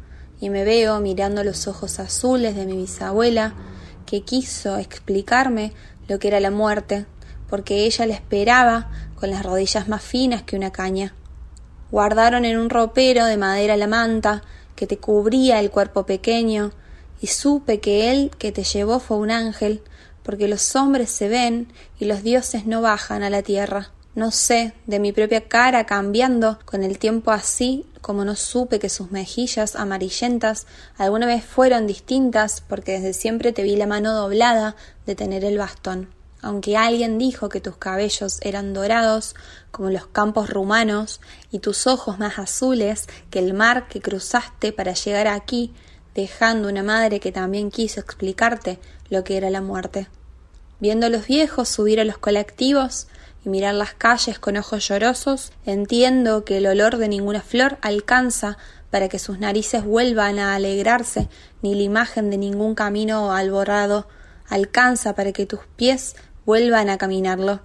[0.45, 3.55] y me veo mirando los ojos azules de mi bisabuela,
[4.05, 5.73] que quiso explicarme
[6.07, 7.07] lo que era la muerte,
[7.49, 11.15] porque ella la esperaba con las rodillas más finas que una caña.
[11.91, 14.43] Guardaron en un ropero de madera la manta
[14.77, 16.73] que te cubría el cuerpo pequeño,
[17.23, 19.81] y supe que él que te llevó fue un ángel,
[20.23, 23.94] porque los hombres se ven y los dioses no bajan a la tierra.
[24.15, 28.89] No sé, de mi propia cara cambiando con el tiempo así como no supe que
[28.89, 30.67] sus mejillas amarillentas
[30.99, 34.77] alguna vez fueron distintas porque desde siempre te vi la mano doblada
[35.07, 36.11] de tener el bastón.
[36.43, 39.35] Aunque alguien dijo que tus cabellos eran dorados
[39.71, 41.21] como los campos rumanos
[41.51, 45.73] y tus ojos más azules que el mar que cruzaste para llegar aquí,
[46.15, 48.79] dejando una madre que también quiso explicarte
[49.09, 50.09] lo que era la muerte.
[50.79, 53.09] Viendo a los viejos subir a los colectivos,
[53.45, 58.57] y mirar las calles con ojos llorosos, entiendo que el olor de ninguna flor alcanza
[58.91, 61.29] para que sus narices vuelvan a alegrarse,
[61.63, 64.09] ni la imagen de ningún camino alborado
[64.49, 66.17] alcanza para que tus pies
[66.47, 67.61] vuelvan a caminarlo,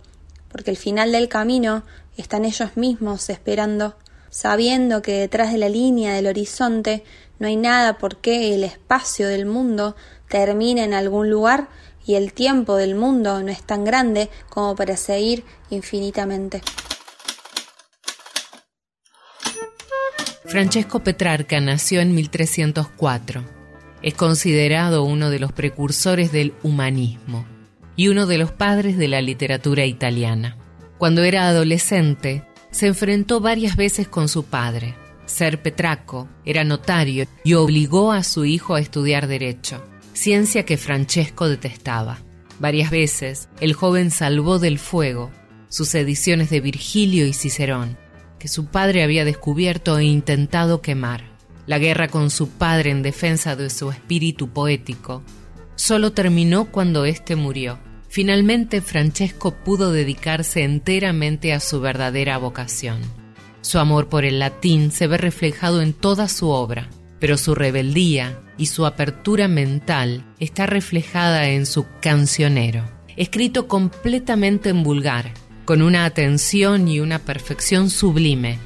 [0.51, 1.83] porque el final del camino
[2.17, 3.95] están ellos mismos esperando,
[4.29, 7.03] sabiendo que detrás de la línea del horizonte
[7.39, 9.95] no hay nada por qué el espacio del mundo
[10.27, 11.69] termine en algún lugar
[12.09, 16.59] y el tiempo del mundo no es tan grande como para seguir infinitamente.
[20.43, 23.43] Francesco Petrarca nació en 1304.
[24.01, 27.45] Es considerado uno de los precursores del humanismo
[27.95, 30.57] y uno de los padres de la literatura italiana.
[30.97, 34.95] Cuando era adolescente, se enfrentó varias veces con su padre.
[35.27, 39.83] Ser Petrarco era notario y obligó a su hijo a estudiar derecho
[40.13, 42.19] ciencia que Francesco detestaba.
[42.59, 45.31] Varias veces el joven salvó del fuego
[45.69, 47.97] sus ediciones de Virgilio y Cicerón,
[48.39, 51.23] que su padre había descubierto e intentado quemar.
[51.67, 55.23] La guerra con su padre en defensa de su espíritu poético
[55.75, 57.79] solo terminó cuando éste murió.
[58.09, 62.99] Finalmente Francesco pudo dedicarse enteramente a su verdadera vocación.
[63.61, 66.89] Su amor por el latín se ve reflejado en toda su obra,
[67.19, 72.83] pero su rebeldía y su apertura mental está reflejada en su cancionero,
[73.17, 75.31] escrito completamente en vulgar,
[75.65, 78.57] con una atención y una perfección sublime,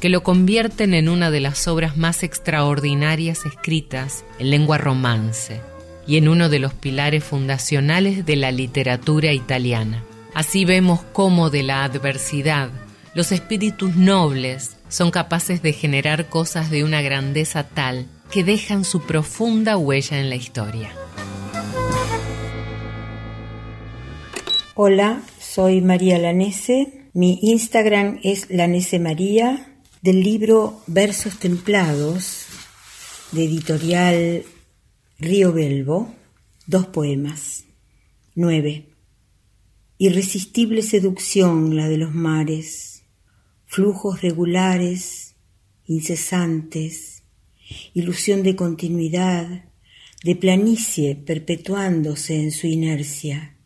[0.00, 5.60] que lo convierten en una de las obras más extraordinarias escritas en lengua romance
[6.06, 10.04] y en uno de los pilares fundacionales de la literatura italiana.
[10.34, 12.68] Así vemos cómo de la adversidad
[13.14, 19.00] los espíritus nobles son capaces de generar cosas de una grandeza tal que dejan su
[19.00, 20.92] profunda huella en la historia.
[24.76, 27.08] Hola, soy María Lanese.
[27.12, 29.80] Mi Instagram es Lanese María.
[30.00, 32.44] Del libro Versos Templados,
[33.32, 34.44] de editorial
[35.18, 36.14] Río Belvo,
[36.66, 37.64] dos poemas.
[38.36, 38.86] 9.
[39.98, 42.93] Irresistible seducción la de los mares,
[43.74, 45.34] flujos regulares,
[45.84, 47.24] incesantes,
[47.92, 49.64] ilusión de continuidad,
[50.22, 53.56] de planicie perpetuándose en su inercia,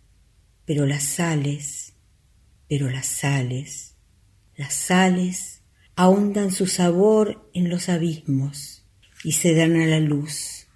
[0.64, 1.92] pero las sales,
[2.70, 3.96] pero las sales,
[4.56, 5.60] las sales
[5.94, 8.86] ahondan su sabor en los abismos
[9.24, 10.68] y se dan a la luz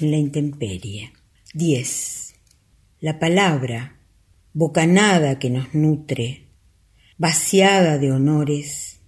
[0.00, 1.12] en la intemperie.
[1.54, 2.34] 10.
[2.98, 4.00] La palabra,
[4.52, 6.49] bocanada que nos nutre,
[7.20, 9.02] vaciada de honores,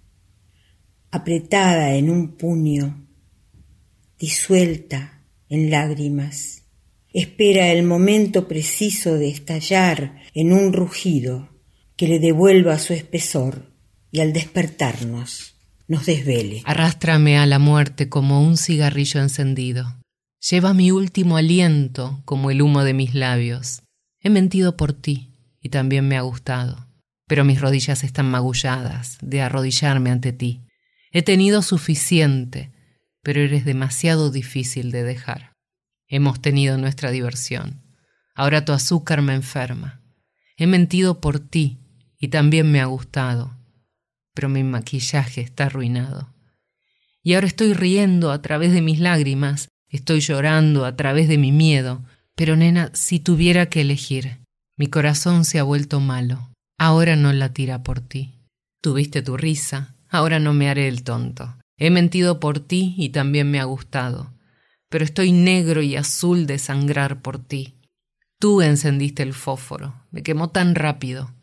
[1.09, 3.07] apretada en un puño,
[4.19, 6.61] disuelta en lágrimas,
[7.11, 11.49] espera el momento preciso de estallar en un rugido
[11.95, 13.73] que le devuelva su espesor
[14.11, 15.55] y al despertarnos
[15.87, 16.61] nos desvele.
[16.65, 19.91] Arrástrame a la muerte como un cigarrillo encendido.
[20.51, 23.81] Lleva mi último aliento como el humo de mis labios.
[24.19, 25.31] He mentido por ti
[25.63, 26.82] y también me ha gustado,
[27.27, 30.65] pero mis rodillas están magulladas de arrodillarme ante ti.
[31.11, 32.71] He tenido suficiente,
[33.21, 35.55] pero eres demasiado difícil de dejar.
[36.07, 37.83] Hemos tenido nuestra diversión.
[38.35, 40.01] Ahora tu azúcar me enferma.
[40.57, 41.79] He mentido por ti
[42.19, 43.57] y también me ha gustado,
[44.33, 46.33] pero mi maquillaje está arruinado.
[47.21, 51.51] Y ahora estoy riendo a través de mis lágrimas, estoy llorando a través de mi
[51.51, 52.03] miedo,
[52.35, 54.39] pero nena, si tuviera que elegir,
[54.75, 56.52] mi corazón se ha vuelto malo.
[56.77, 58.39] Ahora no la tira por ti.
[58.81, 61.55] Tuviste tu risa, ahora no me haré el tonto.
[61.77, 64.33] He mentido por ti y también me ha gustado,
[64.89, 67.75] pero estoy negro y azul de sangrar por ti.
[68.39, 71.33] Tú encendiste el fósforo, me quemó tan rápido.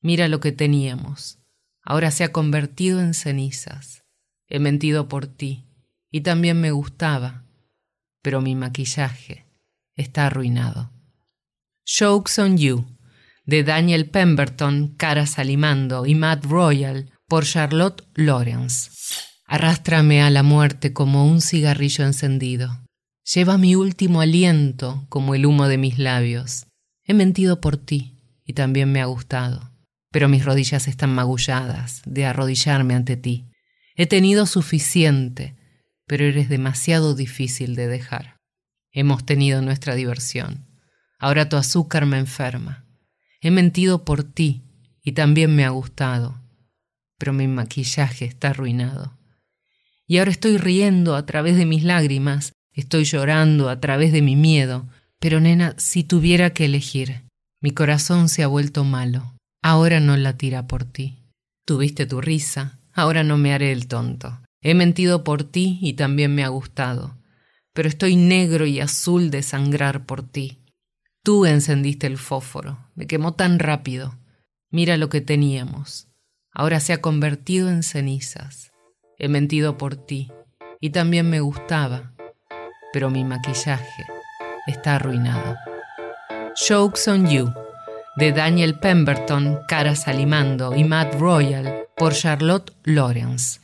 [0.00, 1.38] Mira lo que teníamos.
[1.82, 4.04] Ahora se ha convertido en cenizas.
[4.46, 5.64] He mentido por ti
[6.10, 7.44] y también me gustaba,
[8.22, 9.46] pero mi maquillaje
[9.94, 10.90] está arruinado.
[11.86, 12.84] Jokes on You,
[13.48, 18.90] de Daniel Pemberton, Cara Salimando y Matt Royal, por Charlotte Lawrence.
[19.46, 22.84] Arrástrame a la muerte como un cigarrillo encendido.
[23.24, 26.66] Lleva mi último aliento como el humo de mis labios.
[27.04, 29.72] He mentido por ti y también me ha gustado,
[30.12, 33.46] pero mis rodillas están magulladas de arrodillarme ante ti.
[33.96, 35.56] He tenido suficiente,
[36.06, 38.36] pero eres demasiado difícil de dejar.
[38.92, 40.66] Hemos tenido nuestra diversión.
[41.18, 42.84] Ahora tu azúcar me enferma.
[43.40, 44.62] He mentido por ti
[45.02, 46.40] y también me ha gustado,
[47.18, 49.16] pero mi maquillaje está arruinado.
[50.06, 54.36] Y ahora estoy riendo a través de mis lágrimas, estoy llorando a través de mi
[54.36, 54.88] miedo,
[55.20, 57.22] pero nena, si tuviera que elegir,
[57.60, 59.34] mi corazón se ha vuelto malo.
[59.62, 61.18] Ahora no la tira por ti.
[61.64, 64.40] Tuviste tu risa, ahora no me haré el tonto.
[64.62, 67.16] He mentido por ti y también me ha gustado,
[67.72, 70.58] pero estoy negro y azul de sangrar por ti.
[71.22, 74.18] Tú encendiste el fósforo, me quemó tan rápido.
[74.70, 76.08] Mira lo que teníamos.
[76.52, 78.72] Ahora se ha convertido en cenizas.
[79.18, 80.30] He mentido por ti
[80.80, 82.12] y también me gustaba,
[82.92, 84.04] pero mi maquillaje
[84.66, 85.56] está arruinado.
[86.68, 87.52] Jokes on You,
[88.16, 93.60] de Daniel Pemberton, Cara Salimando y Matt Royal, por Charlotte Lawrence.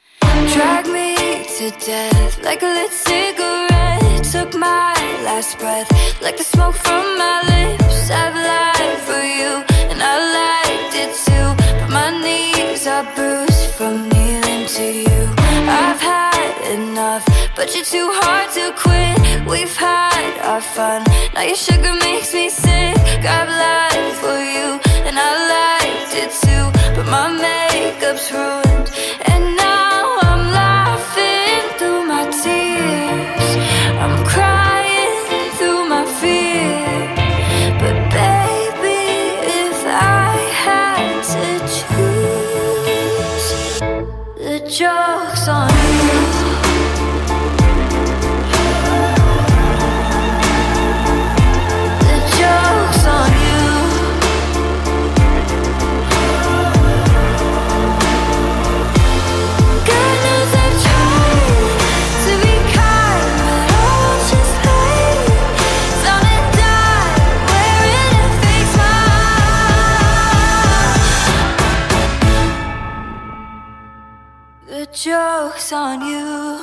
[4.32, 4.92] Took my
[5.22, 5.88] last breath
[6.20, 8.10] like the smoke from my lips.
[8.10, 11.48] I've lied for you and I liked it too.
[11.78, 15.22] But my knees are bruised from kneeling to you.
[15.70, 17.24] I've had enough,
[17.54, 19.46] but you're too hard to quit.
[19.46, 22.98] We've had our fun, now your sugar makes me sick.
[23.36, 26.64] I've lied for you and I liked it too.
[26.96, 28.90] But my makeup's ruined
[45.46, 45.93] joke's
[75.74, 76.53] on you.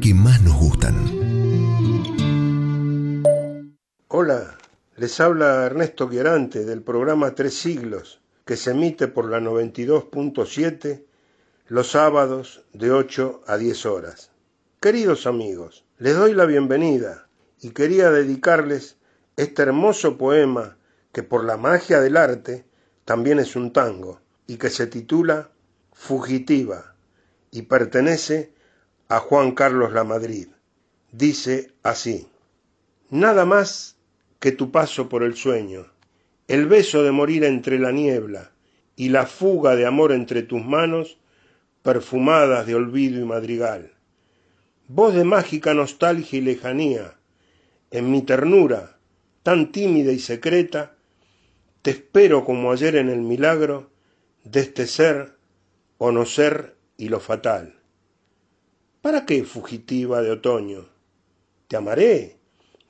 [0.00, 0.94] Que más nos gustan.
[4.06, 4.56] Hola,
[4.96, 11.04] les habla Ernesto Guiarante del programa Tres Siglos, que se emite por la 92.7
[11.66, 14.30] los sábados de 8 a 10 horas.
[14.80, 17.26] Queridos amigos, les doy la bienvenida
[17.60, 18.96] y quería dedicarles
[19.36, 20.76] este hermoso poema
[21.10, 22.64] que por la magia del arte
[23.04, 25.50] también es un tango y que se titula
[25.92, 26.94] Fugitiva
[27.50, 28.52] y pertenece
[29.12, 30.48] a Juan Carlos Lamadrid.
[31.10, 32.28] Dice así,
[33.10, 33.98] nada más
[34.40, 35.84] que tu paso por el sueño,
[36.48, 38.52] el beso de morir entre la niebla
[38.96, 41.18] y la fuga de amor entre tus manos,
[41.82, 43.92] perfumadas de olvido y madrigal.
[44.88, 47.18] Voz de mágica nostalgia y lejanía,
[47.90, 48.96] en mi ternura,
[49.42, 50.96] tan tímida y secreta,
[51.82, 53.90] te espero como ayer en el milagro
[54.44, 55.36] de este ser
[55.98, 57.81] o no ser y lo fatal.
[59.02, 60.86] ¿Para qué fugitiva de otoño?
[61.66, 62.36] Te amaré,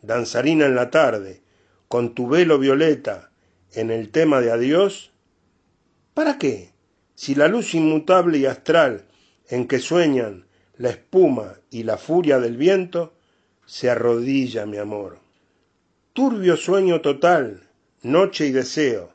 [0.03, 1.41] danzarina en la tarde,
[1.89, 3.31] con tu velo violeta,
[3.73, 5.11] en el tema de adiós.
[6.13, 6.75] ¿Para qué?
[7.15, 9.07] Si la luz inmutable y astral
[9.49, 10.45] en que sueñan
[10.77, 13.15] la espuma y la furia del viento,
[13.65, 15.19] se arrodilla mi amor.
[16.13, 17.71] Turbio sueño total,
[18.03, 19.15] noche y deseo.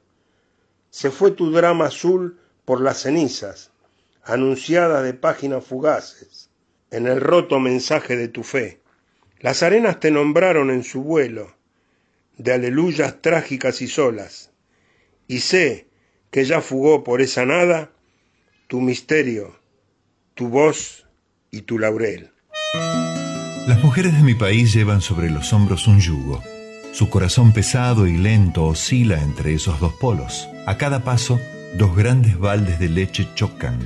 [0.90, 3.70] Se fue tu drama azul por las cenizas,
[4.24, 6.47] anunciadas de páginas fugaces,
[6.92, 8.82] en el roto mensaje de tu fe.
[9.40, 11.56] Las arenas te nombraron en su vuelo,
[12.38, 14.52] de aleluyas trágicas y solas,
[15.28, 15.88] y sé
[16.32, 17.92] que ya fugó por esa nada
[18.68, 19.60] tu misterio,
[20.34, 21.06] tu voz
[21.52, 22.32] y tu laurel.
[23.68, 26.42] Las mujeres de mi país llevan sobre los hombros un yugo.
[26.94, 30.48] Su corazón pesado y lento oscila entre esos dos polos.
[30.66, 31.40] A cada paso,
[31.78, 33.78] dos grandes baldes de leche chocan,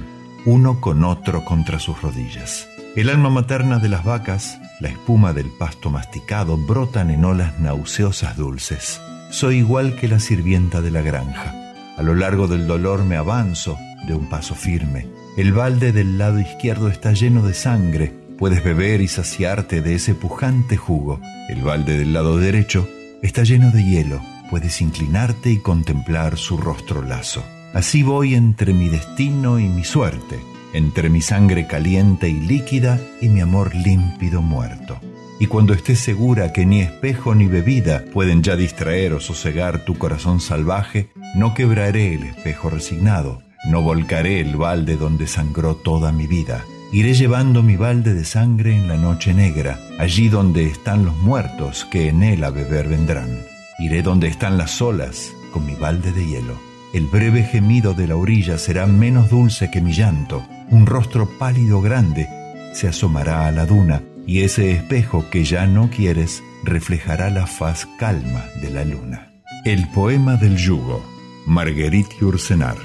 [0.45, 2.68] uno con otro contra sus rodillas.
[2.93, 8.35] El alma materna de las vacas, la espuma del pasto masticado brotan en olas nauseosas
[8.35, 8.99] dulces.
[9.30, 11.55] Soy igual que la sirvienta de la granja.
[11.97, 15.07] A lo largo del dolor me avanzo de un paso firme.
[15.38, 18.11] El balde del lado izquierdo está lleno de sangre.
[18.38, 21.22] Puedes beber y saciarte de ese pujante jugo.
[21.47, 22.89] El balde del lado derecho
[23.22, 24.22] está lleno de hielo.
[24.49, 27.41] Puedes inclinarte y contemplar su rostro lazo.
[27.73, 30.41] Así voy entre mi destino y mi suerte,
[30.73, 34.99] entre mi sangre caliente y líquida y mi amor límpido muerto.
[35.39, 39.98] Y cuando estés segura que ni espejo ni bebida pueden ya distraer o sosegar tu
[39.98, 46.27] corazón salvaje, no quebraré el espejo resignado, no volcaré el balde donde sangró toda mi
[46.27, 46.64] vida.
[46.93, 51.85] Iré llevando mi balde de sangre en la noche negra, allí donde están los muertos
[51.85, 53.39] que en él a beber vendrán.
[53.80, 56.60] Iré donde están las olas con mi balde de hielo.
[56.93, 60.45] El breve gemido de la orilla será menos dulce que mi llanto.
[60.72, 62.30] Un rostro pálido grande
[62.72, 67.85] se asomará a la duna y ese espejo que ya no quieres reflejará la faz
[67.99, 69.43] calma de la luna.
[69.65, 71.03] El poema del yugo,
[71.45, 72.77] Marguerite Yourcenar.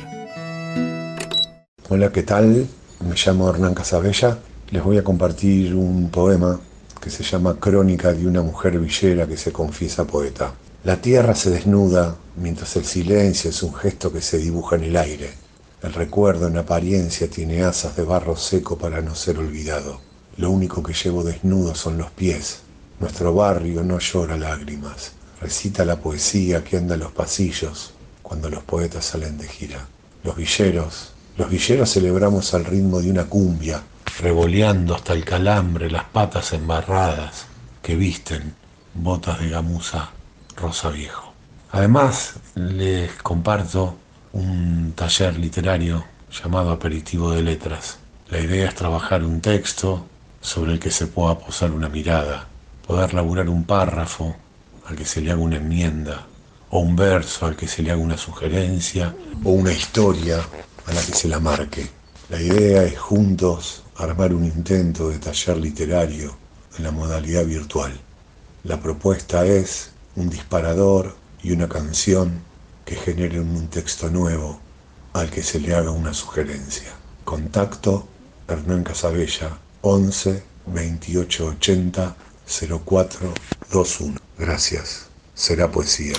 [1.89, 2.67] Hola, ¿qué tal?
[3.09, 4.37] Me llamo Hernán Casabella.
[4.71, 6.59] Les voy a compartir un poema
[7.01, 10.53] que se llama Crónica de una mujer villera que se confiesa poeta.
[10.83, 14.97] La tierra se desnuda mientras el silencio es un gesto que se dibuja en el
[14.97, 15.46] aire.
[15.83, 20.01] El recuerdo en apariencia tiene asas de barro seco para no ser olvidado.
[20.39, 22.61] Lo único que llevo desnudo son los pies.
[22.99, 25.13] Nuestro barrio no llora lágrimas.
[25.41, 27.93] Recita la poesía que anda en los pasillos
[28.23, 29.87] cuando los poetas salen de gira.
[30.25, 33.83] Los villeros, los villeros celebramos al ritmo de una cumbia,
[34.19, 37.47] revoleando hasta el calambre las patas embarradas
[37.83, 38.55] que visten
[38.95, 40.11] botas de gamuza
[40.57, 41.35] rosa viejo.
[41.71, 43.97] Además, les comparto
[44.37, 47.99] un taller literario llamado Aperitivo de Letras.
[48.29, 50.05] La idea es trabajar un texto
[50.43, 52.47] sobre el que se pueda posar una mirada,
[52.87, 54.37] poder laburar un párrafo
[54.87, 56.27] al que se le haga una enmienda,
[56.69, 60.41] o un verso al que se le haga una sugerencia, o una historia
[60.87, 61.89] a la que se la marque.
[62.29, 66.37] La idea es juntos armar un intento de taller literario
[66.77, 67.99] en la modalidad virtual.
[68.65, 72.43] La propuesta es un disparador y una canción
[72.87, 74.59] que generen un texto nuevo
[75.13, 76.93] al que se le haga una sugerencia.
[77.25, 78.09] Contacto
[78.49, 82.17] Hernán Casabella 11 28 80
[82.87, 83.35] 04
[83.73, 84.19] 21.
[84.39, 85.09] Gracias.
[85.35, 86.15] Será poesía.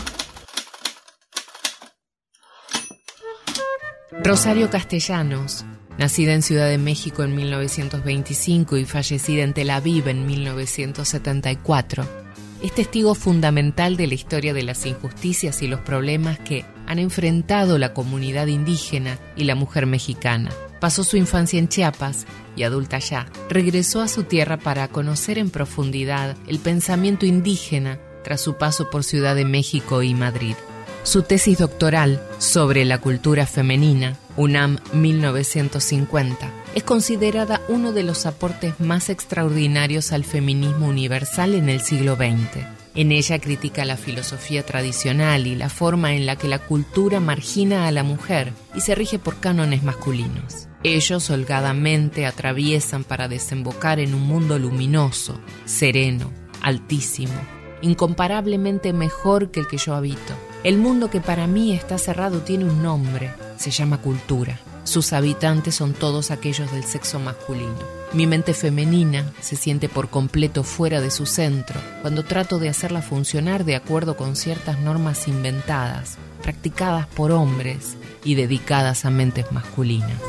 [4.24, 5.64] Rosario Castellanos,
[5.98, 12.27] Nacida en Ciudad de México en 1925 y fallecida en Tel Aviv en 1974,
[12.62, 17.78] es testigo fundamental de la historia de las injusticias y los problemas que han enfrentado
[17.78, 20.52] la comunidad indígena y la mujer mexicana.
[20.80, 22.26] Pasó su infancia en Chiapas
[22.56, 28.42] y adulta ya, regresó a su tierra para conocer en profundidad el pensamiento indígena tras
[28.42, 30.56] su paso por Ciudad de México y Madrid.
[31.04, 38.80] Su tesis doctoral sobre la cultura femenina, UNAM 1950, es considerada uno de los aportes
[38.80, 42.64] más extraordinarios al feminismo universal en el siglo XX.
[42.94, 47.88] En ella critica la filosofía tradicional y la forma en la que la cultura margina
[47.88, 50.68] a la mujer y se rige por cánones masculinos.
[50.84, 56.32] Ellos holgadamente atraviesan para desembocar en un mundo luminoso, sereno,
[56.62, 57.40] altísimo,
[57.82, 60.34] incomparablemente mejor que el que yo habito.
[60.64, 64.60] El mundo que para mí está cerrado tiene un nombre, se llama cultura.
[64.86, 67.78] Sus habitantes son todos aquellos del sexo masculino.
[68.14, 73.02] Mi mente femenina se siente por completo fuera de su centro cuando trato de hacerla
[73.02, 80.20] funcionar de acuerdo con ciertas normas inventadas, practicadas por hombres y dedicadas a mentes masculinas.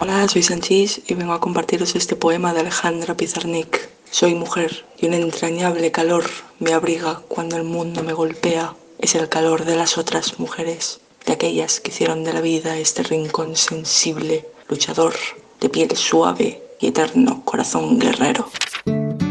[0.00, 3.95] Hola, soy Sanchis y vengo a compartiros este poema de Alejandra Pizarnik.
[4.10, 6.24] Soy mujer y un entrañable calor
[6.58, 8.74] me abriga cuando el mundo me golpea.
[8.98, 13.02] Es el calor de las otras mujeres de aquellas que hicieron de la vida este
[13.02, 15.14] rincón sensible, luchador,
[15.60, 18.48] de piel suave y eterno corazón guerrero.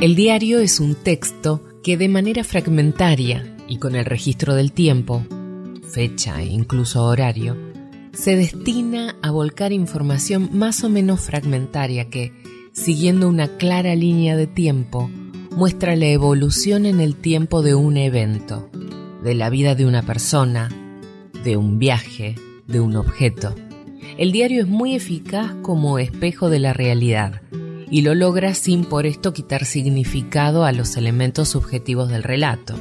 [0.02, 5.26] El diario es un texto que de manera fragmentaria y con el registro del tiempo,
[5.90, 7.56] fecha e incluso horario,
[8.14, 12.34] se destina a volcar información más o menos fragmentaria que,
[12.76, 15.10] siguiendo una clara línea de tiempo,
[15.52, 18.70] muestra la evolución en el tiempo de un evento,
[19.24, 20.70] de la vida de una persona,
[21.44, 22.36] de un viaje,
[22.68, 23.56] de un objeto.
[24.18, 27.42] El diario es muy eficaz como espejo de la realidad
[27.90, 32.76] y lo logra sin por esto quitar significado a los elementos subjetivos del relato.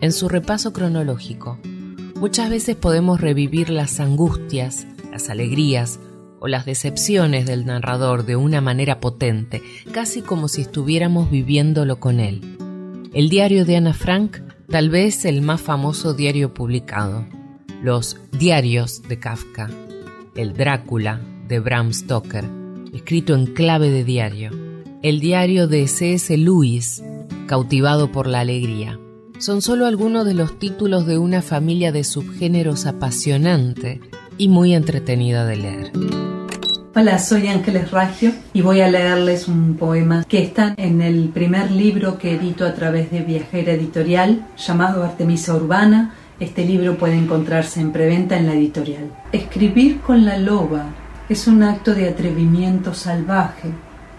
[0.00, 1.58] En su repaso cronológico,
[2.16, 6.00] muchas veces podemos revivir las angustias, las alegrías
[6.44, 9.62] o las decepciones del narrador de una manera potente,
[9.92, 12.42] casi como si estuviéramos viviéndolo con él.
[13.14, 17.24] El diario de Ana Frank, tal vez el más famoso diario publicado
[17.82, 19.70] los diarios de Kafka,
[20.36, 21.18] el Drácula
[21.48, 22.44] de Bram Stoker,
[22.92, 24.50] escrito en clave de diario,
[25.00, 26.36] el diario de C.S.
[26.36, 27.02] Lewis,
[27.46, 29.00] cautivado por la alegría.
[29.38, 34.02] Son solo algunos de los títulos de una familia de subgéneros apasionante
[34.36, 36.33] y muy entretenida de leer.
[36.96, 41.72] Hola, soy Ángeles Raggio y voy a leerles un poema que está en el primer
[41.72, 47.80] libro que edito a través de Viajera Editorial llamado Artemisa Urbana este libro puede encontrarse
[47.80, 49.10] en preventa en la editorial.
[49.32, 50.84] Escribir con la loba
[51.28, 53.70] es un acto de atrevimiento salvaje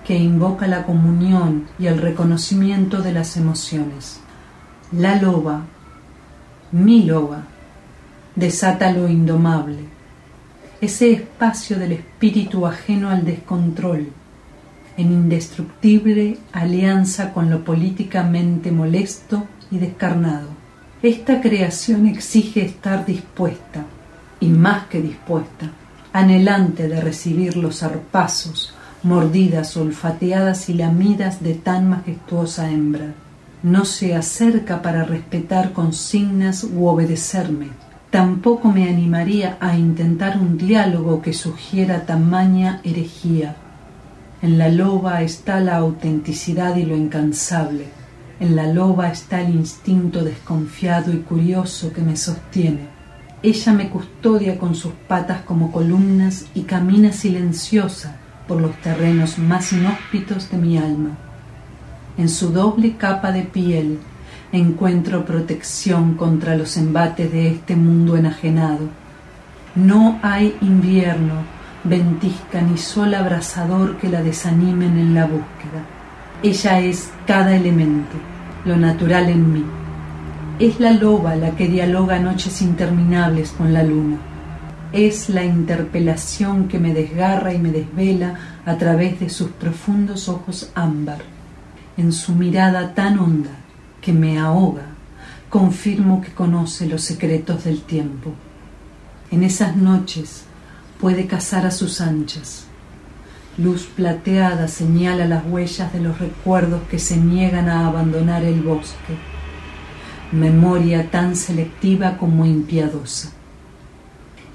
[0.05, 4.19] que invoca la comunión y el reconocimiento de las emociones.
[4.91, 5.61] La loba,
[6.73, 7.43] mi loba,
[8.35, 9.94] desata lo indomable,
[10.85, 14.07] ese espacio del espíritu ajeno al descontrol,
[14.97, 20.47] en indestructible alianza con lo políticamente molesto y descarnado.
[21.01, 23.85] Esta creación exige estar dispuesta,
[24.39, 25.71] y más que dispuesta,
[26.13, 33.13] anhelante de recibir los zarpazos, mordidas, olfateadas y lamidas de tan majestuosa hembra.
[33.63, 37.84] No se acerca para respetar consignas u obedecerme.
[38.15, 43.55] Tampoco me animaría a intentar un diálogo que sugiera tamaña herejía.
[44.41, 47.85] En la loba está la autenticidad y lo incansable
[48.39, 52.89] en la loba está el instinto desconfiado y curioso que me sostiene.
[53.41, 58.17] Ella me custodia con sus patas como columnas y camina silenciosa
[58.47, 61.11] por los terrenos más inhóspitos de mi alma.
[62.17, 63.99] En su doble capa de piel
[64.55, 68.89] encuentro protección contra los embates de este mundo enajenado.
[69.75, 71.33] No hay invierno,
[71.83, 75.83] ventisca ni sol abrasador que la desanimen en la búsqueda.
[76.43, 78.15] Ella es cada elemento,
[78.65, 79.65] lo natural en mí.
[80.59, 84.17] Es la loba la que dialoga noches interminables con la luna.
[84.93, 90.71] Es la interpelación que me desgarra y me desvela a través de sus profundos ojos
[90.75, 91.19] ámbar.
[91.97, 93.64] En su mirada tan honda
[94.05, 94.85] que me ahoga,
[95.49, 98.31] confirmo que conoce los secretos del tiempo.
[99.31, 100.43] En esas noches
[101.01, 102.67] puede cazar a sus anchas
[103.57, 109.15] Luz plateada señala las huellas de los recuerdos que se niegan a abandonar el bosque.
[110.33, 113.31] Memoria tan selectiva como impiedosa.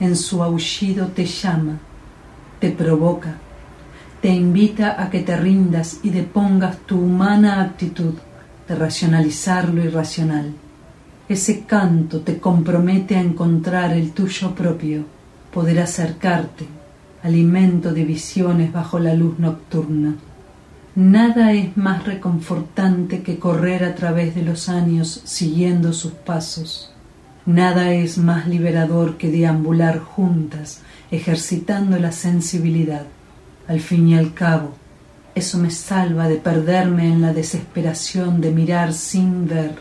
[0.00, 1.78] en su aullido te llama,
[2.58, 3.34] te provoca,
[4.22, 8.14] te invita a que te rindas y depongas tu humana actitud
[8.70, 10.52] de racionalizar lo irracional.
[11.28, 15.06] Ese canto te compromete a encontrar el tuyo propio,
[15.52, 16.66] poder acercarte,
[17.24, 20.14] alimento de visiones bajo la luz nocturna.
[20.94, 26.92] Nada es más reconfortante que correr a través de los años siguiendo sus pasos.
[27.46, 33.06] Nada es más liberador que deambular juntas, ejercitando la sensibilidad.
[33.66, 34.74] Al fin y al cabo,
[35.34, 39.76] eso me salva de perderme en la desesperación de mirar sin ver,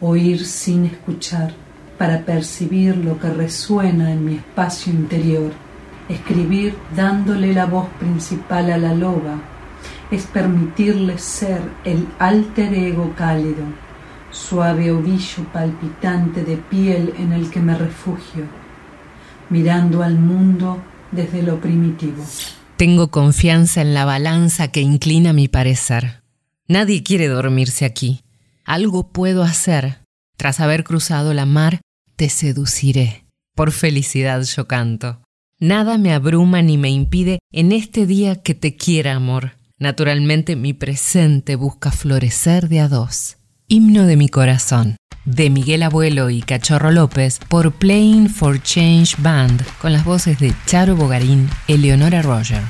[0.00, 1.52] oír sin escuchar,
[1.96, 5.52] para percibir lo que resuena en mi espacio interior.
[6.08, 9.36] Escribir dándole la voz principal a la loba
[10.10, 13.64] es permitirle ser el alter ego cálido,
[14.30, 18.44] suave ovillo palpitante de piel en el que me refugio,
[19.48, 20.78] mirando al mundo
[21.12, 22.22] desde lo primitivo.
[22.76, 26.22] Tengo confianza en la balanza que inclina mi parecer.
[26.66, 28.22] Nadie quiere dormirse aquí.
[28.64, 30.00] Algo puedo hacer.
[30.36, 31.80] Tras haber cruzado la mar,
[32.16, 33.24] te seduciré.
[33.54, 35.22] Por felicidad yo canto.
[35.58, 39.52] Nada me abruma ni me impide en este día que te quiera, amor.
[39.78, 43.36] Naturalmente mi presente busca florecer de a dos.
[43.68, 49.64] Himno de mi corazón, de Miguel Abuelo y Cachorro López por Playing for Change Band,
[49.80, 52.62] con las voces de Charo Bogarín, Eleonora Roger.